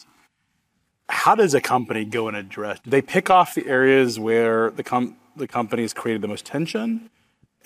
How 1.09 1.35
does 1.35 1.55
a 1.55 1.61
company 1.61 2.05
go 2.05 2.29
and 2.29 2.37
address? 2.37 2.79
Do 2.81 2.91
they 2.91 3.03
pick 3.03 3.31
off 3.31 3.55
the 3.55 3.67
areas 3.67 4.19
where 4.19 4.71
the 4.71 4.85
com- 4.85 5.17
the 5.37 5.49
company's 5.49 5.93
created 5.93 6.23
the 6.23 6.29
most 6.29 6.45
tension? 6.45 7.11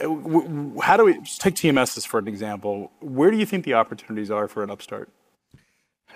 Uh, 0.00 0.80
How 0.80 0.96
do 0.96 1.04
we 1.04 1.18
just 1.20 1.40
take 1.40 1.54
TMSs 1.54 2.06
for 2.06 2.18
an 2.18 2.26
example? 2.26 2.90
Where 3.00 3.30
do 3.30 3.36
you 3.36 3.46
think 3.46 3.64
the 3.64 3.74
opportunities 3.74 4.30
are 4.30 4.48
for 4.48 4.62
an 4.62 4.70
upstart? 4.70 5.10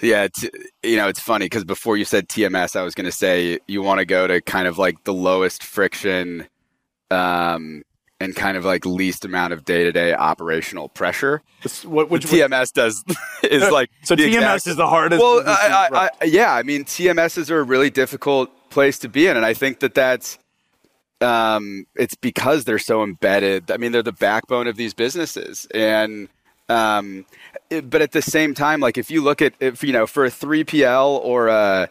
Yeah, 0.00 0.24
it's, 0.24 0.44
you 0.82 0.96
know, 0.96 1.08
it's 1.08 1.20
funny 1.20 1.46
because 1.46 1.64
before 1.64 1.96
you 1.96 2.04
said 2.04 2.28
TMS, 2.28 2.76
I 2.76 2.82
was 2.82 2.94
going 2.94 3.06
to 3.06 3.12
say 3.12 3.58
you 3.66 3.82
want 3.82 3.98
to 3.98 4.04
go 4.04 4.26
to 4.26 4.40
kind 4.40 4.68
of 4.68 4.78
like 4.78 5.04
the 5.04 5.12
lowest 5.12 5.64
friction 5.64 6.46
um, 7.10 7.82
and 8.20 8.34
kind 8.34 8.56
of 8.56 8.64
like 8.64 8.84
least 8.84 9.24
amount 9.24 9.52
of 9.52 9.64
day 9.64 9.84
to 9.84 9.92
day 9.92 10.12
operational 10.12 10.88
pressure. 10.88 11.42
What, 11.84 12.10
which, 12.10 12.26
TMS 12.26 12.72
does 12.72 13.04
is 13.42 13.70
like 13.70 13.90
so 14.02 14.16
TMS 14.16 14.34
exact- 14.34 14.66
is 14.66 14.76
the 14.76 14.86
hardest. 14.86 15.20
Well, 15.20 15.42
I. 15.46 15.88
I, 15.92 16.10
I, 16.20 16.24
yeah, 16.24 16.52
I 16.52 16.62
mean, 16.62 16.84
TMSs 16.84 17.50
are 17.50 17.60
a 17.60 17.62
really 17.62 17.90
difficult 17.90 18.50
place 18.70 18.98
to 19.00 19.08
be 19.08 19.26
in, 19.26 19.36
and 19.36 19.46
I 19.46 19.54
think 19.54 19.80
that 19.80 19.94
that's 19.94 20.38
um, 21.20 21.86
it's 21.94 22.14
because 22.14 22.64
they're 22.64 22.78
so 22.78 23.02
embedded. 23.02 23.70
I 23.70 23.76
mean, 23.76 23.92
they're 23.92 24.02
the 24.02 24.12
backbone 24.12 24.66
of 24.66 24.76
these 24.76 24.94
businesses, 24.94 25.66
and 25.72 26.28
um, 26.68 27.24
it, 27.70 27.88
but 27.88 28.02
at 28.02 28.12
the 28.12 28.22
same 28.22 28.54
time, 28.54 28.80
like 28.80 28.98
if 28.98 29.10
you 29.10 29.22
look 29.22 29.40
at 29.42 29.54
if 29.60 29.82
you 29.82 29.92
know 29.92 30.06
for 30.06 30.24
a 30.24 30.30
three 30.30 30.64
PL 30.64 31.16
or 31.16 31.48
a 31.48 31.88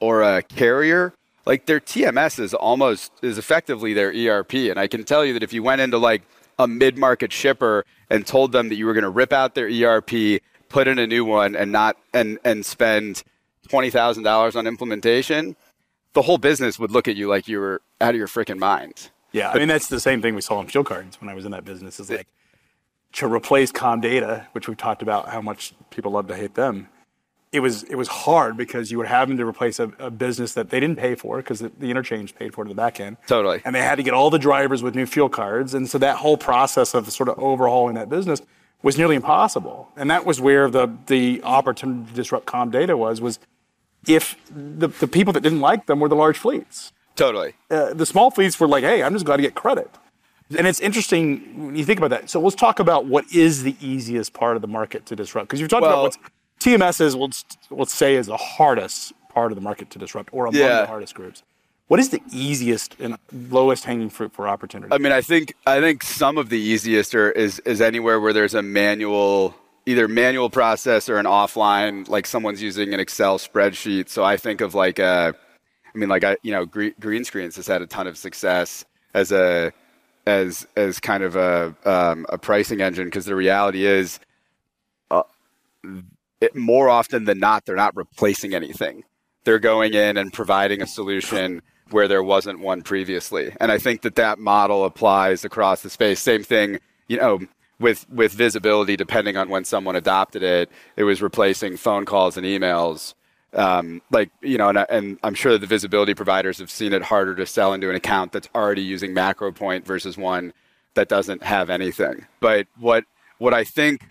or 0.00 0.22
a 0.22 0.42
carrier, 0.42 1.12
like 1.46 1.66
their 1.66 1.80
TMS 1.80 2.38
is 2.38 2.54
almost 2.54 3.12
is 3.22 3.38
effectively 3.38 3.94
their 3.94 4.10
ERP. 4.10 4.54
And 4.54 4.78
I 4.78 4.86
can 4.86 5.04
tell 5.04 5.24
you 5.24 5.32
that 5.34 5.42
if 5.42 5.52
you 5.52 5.62
went 5.62 5.80
into 5.80 5.98
like 5.98 6.22
a 6.58 6.68
mid 6.68 6.98
market 6.98 7.32
shipper 7.32 7.84
and 8.08 8.26
told 8.26 8.52
them 8.52 8.68
that 8.68 8.74
you 8.76 8.86
were 8.86 8.92
going 8.92 9.04
to 9.04 9.10
rip 9.10 9.32
out 9.32 9.54
their 9.54 9.68
ERP, 9.68 10.42
put 10.68 10.88
in 10.88 10.98
a 10.98 11.06
new 11.06 11.24
one, 11.24 11.54
and 11.56 11.72
not 11.72 11.96
and 12.12 12.38
and 12.44 12.64
spend 12.64 13.22
twenty 13.68 13.90
thousand 13.90 14.24
dollars 14.24 14.56
on 14.56 14.66
implementation, 14.66 15.56
the 16.12 16.22
whole 16.22 16.38
business 16.38 16.78
would 16.78 16.90
look 16.90 17.08
at 17.08 17.16
you 17.16 17.28
like 17.28 17.48
you 17.48 17.58
were 17.58 17.80
out 18.00 18.10
of 18.10 18.16
your 18.16 18.28
freaking 18.28 18.58
mind. 18.58 19.10
Yeah, 19.32 19.50
I 19.50 19.58
mean 19.58 19.68
that's 19.68 19.88
the 19.88 20.00
same 20.00 20.20
thing 20.20 20.34
we 20.34 20.40
saw 20.40 20.60
in 20.60 20.66
fuel 20.66 20.84
cards 20.84 21.20
when 21.20 21.30
I 21.30 21.34
was 21.34 21.44
in 21.44 21.52
that 21.52 21.64
business. 21.64 22.00
Is 22.00 22.10
like 22.10 22.28
to 23.14 23.32
replace 23.32 23.72
Comdata, 23.72 24.46
which 24.52 24.68
we've 24.68 24.76
talked 24.76 25.02
about 25.02 25.28
how 25.28 25.40
much 25.40 25.74
people 25.90 26.12
love 26.12 26.28
to 26.28 26.36
hate 26.36 26.54
them. 26.54 26.88
It 27.52 27.60
was 27.60 27.82
it 27.84 27.96
was 27.96 28.08
hard 28.08 28.56
because 28.56 28.92
you 28.92 28.98
were 28.98 29.06
having 29.06 29.36
to 29.38 29.44
replace 29.44 29.80
a, 29.80 29.90
a 29.98 30.10
business 30.10 30.54
that 30.54 30.70
they 30.70 30.78
didn't 30.78 30.96
pay 30.96 31.16
for 31.16 31.38
because 31.38 31.58
the, 31.58 31.72
the, 31.80 31.90
interchange 31.90 32.34
paid 32.36 32.54
for 32.54 32.62
it 32.62 32.66
in 32.66 32.68
the 32.68 32.74
back 32.76 33.00
end. 33.00 33.16
Totally. 33.26 33.60
And 33.64 33.74
they 33.74 33.82
had 33.82 33.96
to 33.96 34.04
get 34.04 34.14
all 34.14 34.30
the 34.30 34.38
drivers 34.38 34.84
with 34.84 34.94
new 34.94 35.06
fuel 35.06 35.28
cards, 35.28 35.74
and 35.74 35.88
so 35.88 35.98
that 35.98 36.16
whole 36.18 36.36
process 36.36 36.94
of 36.94 37.10
sort 37.10 37.28
of 37.28 37.38
overhauling 37.40 37.96
that 37.96 38.08
business 38.08 38.40
was 38.82 38.96
nearly 38.96 39.16
impossible. 39.16 39.88
And 39.96 40.08
that 40.10 40.24
was 40.24 40.40
where 40.40 40.70
the 40.70 40.94
the 41.06 41.42
opportunity 41.42 42.08
to 42.08 42.14
disrupt 42.14 42.46
Comdata 42.46 42.96
was 42.96 43.20
was 43.20 43.40
if 44.06 44.36
the, 44.48 44.88
the 44.88 45.08
people 45.08 45.32
that 45.32 45.42
didn't 45.42 45.60
like 45.60 45.86
them 45.86 46.00
were 46.00 46.08
the 46.08 46.16
large 46.16 46.38
fleets. 46.38 46.92
Totally. 47.16 47.54
Uh, 47.70 47.92
the 47.92 48.06
small 48.06 48.30
fleets 48.30 48.58
were 48.58 48.68
like, 48.68 48.84
hey, 48.84 49.02
I'm 49.02 49.12
just 49.12 49.26
glad 49.26 49.36
to 49.36 49.42
get 49.42 49.54
credit. 49.54 49.90
And 50.56 50.66
it's 50.66 50.80
interesting 50.80 51.66
when 51.66 51.76
you 51.76 51.84
think 51.84 51.98
about 51.98 52.10
that. 52.10 52.30
So 52.30 52.40
let's 52.40 52.56
talk 52.56 52.80
about 52.80 53.06
what 53.06 53.24
is 53.32 53.62
the 53.62 53.76
easiest 53.80 54.32
part 54.32 54.56
of 54.56 54.62
the 54.62 54.68
market 54.68 55.06
to 55.06 55.16
disrupt. 55.16 55.48
Because 55.48 55.60
you've 55.60 55.68
talked 55.68 55.82
well, 55.82 56.06
about 56.06 56.16
what 56.16 56.32
TMS 56.60 57.00
is, 57.00 57.16
let's, 57.16 57.44
let's 57.70 57.92
say, 57.92 58.16
is 58.16 58.26
the 58.26 58.36
hardest 58.36 59.12
part 59.30 59.52
of 59.52 59.56
the 59.56 59.62
market 59.62 59.90
to 59.90 59.98
disrupt 59.98 60.30
or 60.32 60.46
among 60.46 60.60
yeah. 60.60 60.82
the 60.82 60.86
hardest 60.86 61.14
groups. 61.14 61.42
What 61.88 61.98
is 61.98 62.10
the 62.10 62.22
easiest 62.30 62.94
and 63.00 63.16
lowest 63.32 63.84
hanging 63.84 64.10
fruit 64.10 64.32
for 64.32 64.46
opportunity? 64.46 64.92
I 64.92 64.98
mean, 64.98 65.10
I 65.10 65.22
think 65.22 65.54
I 65.66 65.80
think 65.80 66.04
some 66.04 66.38
of 66.38 66.48
the 66.48 66.58
easiest 66.58 67.16
are, 67.16 67.32
is 67.32 67.58
is 67.60 67.80
anywhere 67.80 68.20
where 68.20 68.32
there's 68.32 68.54
a 68.54 68.62
manual 68.62 69.56
either 69.86 70.06
manual 70.06 70.50
process 70.50 71.08
or 71.08 71.16
an 71.16 71.26
offline, 71.26 72.08
like 72.08 72.26
someone's 72.26 72.62
using 72.62 72.94
an 72.94 73.00
Excel 73.00 73.38
spreadsheet. 73.38 74.08
So 74.08 74.22
I 74.22 74.36
think 74.36 74.60
of 74.60 74.74
like 74.74 75.00
a, 75.00 75.34
I 75.92 75.98
mean, 75.98 76.08
like 76.08 76.22
I, 76.22 76.36
you 76.42 76.52
know, 76.52 76.64
Green, 76.64 76.94
Greenscreens 77.00 77.56
has 77.56 77.66
had 77.66 77.82
a 77.82 77.86
ton 77.86 78.06
of 78.06 78.16
success 78.16 78.84
as 79.14 79.32
a, 79.32 79.72
as 80.26 80.66
as 80.76 81.00
kind 81.00 81.24
of 81.24 81.34
a 81.34 81.74
um, 81.84 82.26
a 82.28 82.38
pricing 82.38 82.80
engine 82.80 83.06
because 83.06 83.24
the 83.24 83.34
reality 83.34 83.84
is, 83.84 84.20
uh, 85.10 85.22
it, 86.40 86.54
more 86.56 86.88
often 86.88 87.24
than 87.24 87.38
not, 87.38 87.66
they're 87.66 87.76
not 87.76 87.96
replacing 87.96 88.54
anything. 88.54 89.04
They're 89.44 89.58
going 89.58 89.94
in 89.94 90.16
and 90.16 90.32
providing 90.32 90.82
a 90.82 90.86
solution 90.86 91.62
where 91.90 92.08
there 92.08 92.22
wasn't 92.22 92.60
one 92.60 92.82
previously, 92.82 93.54
and 93.60 93.72
I 93.72 93.78
think 93.78 94.02
that 94.02 94.14
that 94.14 94.38
model 94.38 94.84
applies 94.84 95.44
across 95.44 95.82
the 95.82 95.90
space. 95.90 96.20
Same 96.20 96.44
thing, 96.44 96.78
you 97.08 97.16
know 97.16 97.40
with 97.80 98.08
with 98.10 98.32
visibility, 98.32 98.96
depending 98.96 99.36
on 99.36 99.48
when 99.48 99.64
someone 99.64 99.96
adopted 99.96 100.42
it, 100.42 100.70
it 100.96 101.04
was 101.04 101.20
replacing 101.20 101.78
phone 101.78 102.04
calls 102.04 102.36
and 102.36 102.46
emails. 102.46 103.14
Um, 103.52 104.02
like 104.12 104.30
you 104.42 104.58
know, 104.58 104.68
and, 104.68 104.78
and, 104.88 105.18
I'm 105.24 105.34
sure 105.34 105.58
the 105.58 105.66
visibility 105.66 106.14
providers 106.14 106.58
have 106.58 106.70
seen 106.70 106.92
it 106.92 107.02
harder 107.02 107.34
to 107.34 107.46
sell 107.46 107.72
into 107.72 107.90
an 107.90 107.96
account 107.96 108.30
that's 108.30 108.48
already 108.54 108.82
using 108.82 109.12
MacroPoint 109.12 109.84
versus 109.84 110.16
one 110.16 110.52
that 110.94 111.08
doesn't 111.08 111.42
have 111.42 111.68
anything. 111.68 112.26
But 112.38 112.68
what 112.78 113.06
what 113.38 113.52
I 113.52 113.64
think 113.64 114.02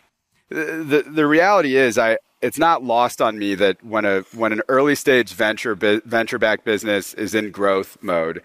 the 0.50 1.04
the 1.08 1.28
reality 1.28 1.76
is, 1.76 1.98
I 1.98 2.18
it's 2.42 2.58
not 2.58 2.84
lost 2.84 3.22
on 3.22 3.38
me 3.38 3.56
that 3.56 3.84
when 3.84 4.06
a 4.06 4.22
when 4.34 4.52
an 4.52 4.62
early 4.68 4.96
stage 4.96 5.34
venture 5.34 5.76
venture 5.76 6.40
backed 6.40 6.66
business 6.66 7.14
is 7.14 7.36
in 7.36 7.52
growth 7.52 7.98
mode, 8.02 8.44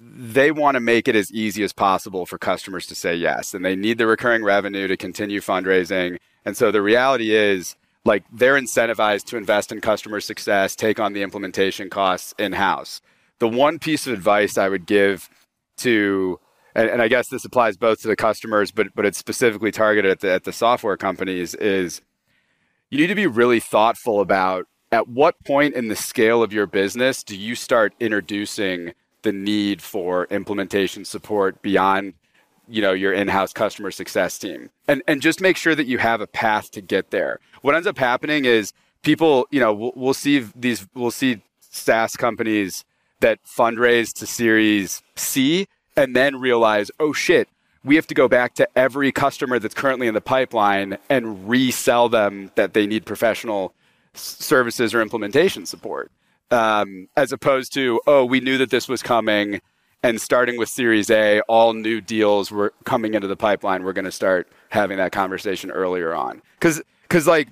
they 0.00 0.50
want 0.50 0.74
to 0.74 0.80
make 0.80 1.08
it 1.08 1.16
as 1.16 1.30
easy 1.32 1.62
as 1.62 1.72
possible 1.72 2.26
for 2.26 2.38
customers 2.38 2.86
to 2.86 2.94
say 2.94 3.14
yes. 3.14 3.54
And 3.54 3.64
they 3.64 3.76
need 3.76 3.98
the 3.98 4.06
recurring 4.06 4.44
revenue 4.44 4.88
to 4.88 4.96
continue 4.96 5.40
fundraising. 5.40 6.18
And 6.44 6.56
so 6.56 6.70
the 6.70 6.82
reality 6.82 7.34
is, 7.34 7.76
like, 8.04 8.24
they're 8.32 8.58
incentivized 8.58 9.24
to 9.26 9.36
invest 9.36 9.70
in 9.70 9.80
customer 9.80 10.20
success, 10.20 10.74
take 10.74 10.98
on 10.98 11.12
the 11.12 11.22
implementation 11.22 11.90
costs 11.90 12.34
in 12.38 12.52
house. 12.52 13.00
The 13.38 13.48
one 13.48 13.78
piece 13.78 14.06
of 14.06 14.12
advice 14.12 14.56
I 14.56 14.68
would 14.68 14.86
give 14.86 15.28
to, 15.78 16.40
and, 16.74 16.88
and, 16.90 17.02
I 17.02 17.08
guess 17.08 17.28
this 17.28 17.44
applies 17.44 17.76
both 17.76 18.02
to 18.02 18.08
the 18.08 18.16
customers, 18.16 18.70
but, 18.70 18.88
but 18.94 19.04
it's 19.04 19.18
specifically 19.18 19.70
targeted 19.70 20.10
at 20.10 20.20
the, 20.20 20.32
at 20.32 20.44
the 20.44 20.52
software 20.52 20.96
companies, 20.96 21.54
is 21.54 22.02
you 22.90 22.98
need 22.98 23.08
to 23.08 23.14
be 23.14 23.26
really 23.26 23.60
thoughtful 23.60 24.20
about 24.20 24.66
at 24.90 25.08
what 25.08 25.42
point 25.44 25.74
in 25.74 25.88
the 25.88 25.96
scale 25.96 26.42
of 26.42 26.52
your 26.52 26.66
business 26.66 27.22
do 27.22 27.36
you 27.36 27.54
start 27.54 27.94
introducing 28.00 28.92
the 29.22 29.32
need 29.32 29.82
for 29.82 30.26
implementation 30.30 31.04
support 31.04 31.60
beyond 31.62 32.14
you 32.70 32.82
know 32.82 32.92
your 32.92 33.12
in-house 33.12 33.52
customer 33.52 33.90
success 33.90 34.38
team? 34.38 34.70
And 34.86 35.02
and 35.06 35.20
just 35.20 35.40
make 35.40 35.56
sure 35.56 35.74
that 35.74 35.86
you 35.86 35.98
have 35.98 36.20
a 36.20 36.26
path 36.26 36.70
to 36.72 36.80
get 36.80 37.10
there. 37.10 37.40
What 37.62 37.74
ends 37.74 37.86
up 37.86 37.98
happening 37.98 38.44
is 38.44 38.72
people 39.02 39.46
you 39.50 39.60
know 39.60 39.72
we'll, 39.72 39.92
we'll 39.94 40.14
see 40.14 40.46
these 40.54 40.86
we'll 40.94 41.10
see 41.10 41.42
SaaS 41.60 42.16
companies 42.16 42.84
that 43.20 43.40
fundraise 43.44 44.12
to 44.14 44.26
series 44.26 45.02
C 45.16 45.66
and 45.98 46.14
then 46.14 46.36
realize 46.40 46.90
oh 47.00 47.12
shit 47.12 47.48
we 47.84 47.96
have 47.96 48.06
to 48.06 48.14
go 48.14 48.28
back 48.28 48.54
to 48.54 48.68
every 48.76 49.12
customer 49.12 49.58
that's 49.58 49.74
currently 49.74 50.06
in 50.06 50.14
the 50.14 50.20
pipeline 50.20 50.98
and 51.08 51.48
resell 51.48 52.08
them 52.08 52.50
that 52.54 52.74
they 52.74 52.86
need 52.86 53.06
professional 53.06 53.72
services 54.14 54.92
or 54.94 55.00
implementation 55.00 55.64
support. 55.64 56.10
Um, 56.50 57.08
as 57.16 57.32
opposed 57.32 57.74
to 57.74 58.00
oh 58.06 58.24
we 58.24 58.40
knew 58.40 58.56
that 58.58 58.70
this 58.70 58.88
was 58.88 59.02
coming 59.02 59.60
and 60.02 60.20
starting 60.20 60.56
with 60.56 60.68
series 60.68 61.10
a 61.10 61.40
all 61.42 61.74
new 61.74 62.00
deals 62.00 62.50
were 62.50 62.72
coming 62.84 63.14
into 63.14 63.26
the 63.26 63.36
pipeline 63.36 63.82
we're 63.82 63.92
going 63.92 64.04
to 64.04 64.12
start 64.12 64.48
having 64.70 64.96
that 64.96 65.12
conversation 65.12 65.70
earlier 65.70 66.14
on. 66.14 66.40
Because 66.58 66.80
because 67.02 67.26
like 67.26 67.48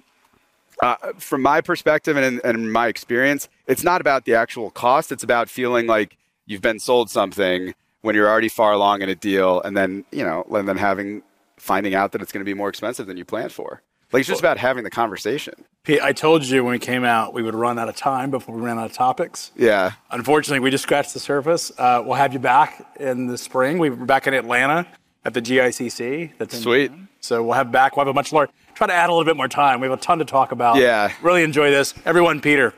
uh, 0.82 0.96
from 1.18 1.42
my 1.42 1.60
perspective 1.60 2.16
and, 2.16 2.40
and 2.44 2.72
my 2.72 2.86
experience 2.86 3.48
it's 3.66 3.82
not 3.82 4.00
about 4.00 4.24
the 4.24 4.34
actual 4.34 4.70
cost 4.70 5.12
it's 5.12 5.22
about 5.22 5.48
feeling 5.50 5.86
like 5.86 6.16
you've 6.46 6.62
been 6.62 6.78
sold 6.78 7.10
something 7.10 7.74
when 8.06 8.14
you're 8.14 8.28
already 8.28 8.48
far 8.48 8.72
along 8.72 9.02
in 9.02 9.08
a 9.08 9.14
deal 9.16 9.60
and 9.62 9.76
then 9.76 10.04
you 10.12 10.24
know 10.24 10.46
and 10.52 10.68
then 10.68 10.76
having 10.76 11.22
finding 11.56 11.94
out 11.94 12.12
that 12.12 12.22
it's 12.22 12.30
going 12.32 12.40
to 12.40 12.48
be 12.48 12.54
more 12.54 12.68
expensive 12.68 13.06
than 13.06 13.16
you 13.16 13.24
planned 13.24 13.52
for 13.52 13.82
like 14.12 14.20
it's 14.20 14.28
just 14.28 14.40
about 14.40 14.56
having 14.56 14.84
the 14.84 14.90
conversation. 14.90 15.54
Pete, 15.82 16.00
I 16.00 16.12
told 16.12 16.44
you 16.44 16.62
when 16.62 16.70
we 16.70 16.78
came 16.78 17.04
out 17.04 17.34
we 17.34 17.42
would 17.42 17.56
run 17.56 17.78
out 17.78 17.88
of 17.88 17.96
time 17.96 18.30
before 18.30 18.54
we 18.54 18.62
ran 18.62 18.78
out 18.78 18.86
of 18.86 18.92
topics. 18.92 19.50
Yeah. 19.56 19.92
Unfortunately, 20.12 20.60
we 20.60 20.70
just 20.70 20.84
scratched 20.84 21.12
the 21.12 21.18
surface. 21.18 21.72
Uh, 21.76 22.02
we'll 22.06 22.14
have 22.14 22.32
you 22.32 22.38
back 22.38 22.86
in 23.00 23.26
the 23.26 23.36
spring. 23.36 23.78
We 23.78 23.88
are 23.88 23.96
back 23.96 24.28
in 24.28 24.34
Atlanta 24.34 24.86
at 25.24 25.34
the 25.34 25.42
GICC. 25.42 26.32
That's 26.38 26.56
sweet. 26.56 26.92
So 27.20 27.42
we'll 27.42 27.54
have 27.54 27.72
back. 27.72 27.96
We'll 27.96 28.06
have 28.06 28.10
a 28.10 28.14
much 28.14 28.32
larger. 28.32 28.52
Try 28.74 28.86
to 28.86 28.92
add 28.92 29.10
a 29.10 29.12
little 29.12 29.24
bit 29.24 29.36
more 29.36 29.48
time. 29.48 29.80
We 29.80 29.88
have 29.88 29.98
a 29.98 30.00
ton 30.00 30.20
to 30.20 30.24
talk 30.24 30.52
about. 30.52 30.76
Yeah. 30.76 31.12
Really 31.20 31.42
enjoy 31.42 31.72
this, 31.72 31.92
everyone. 32.04 32.40
Peter. 32.40 32.72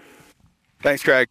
Thanks, 0.81 1.03
Craig. 1.03 1.29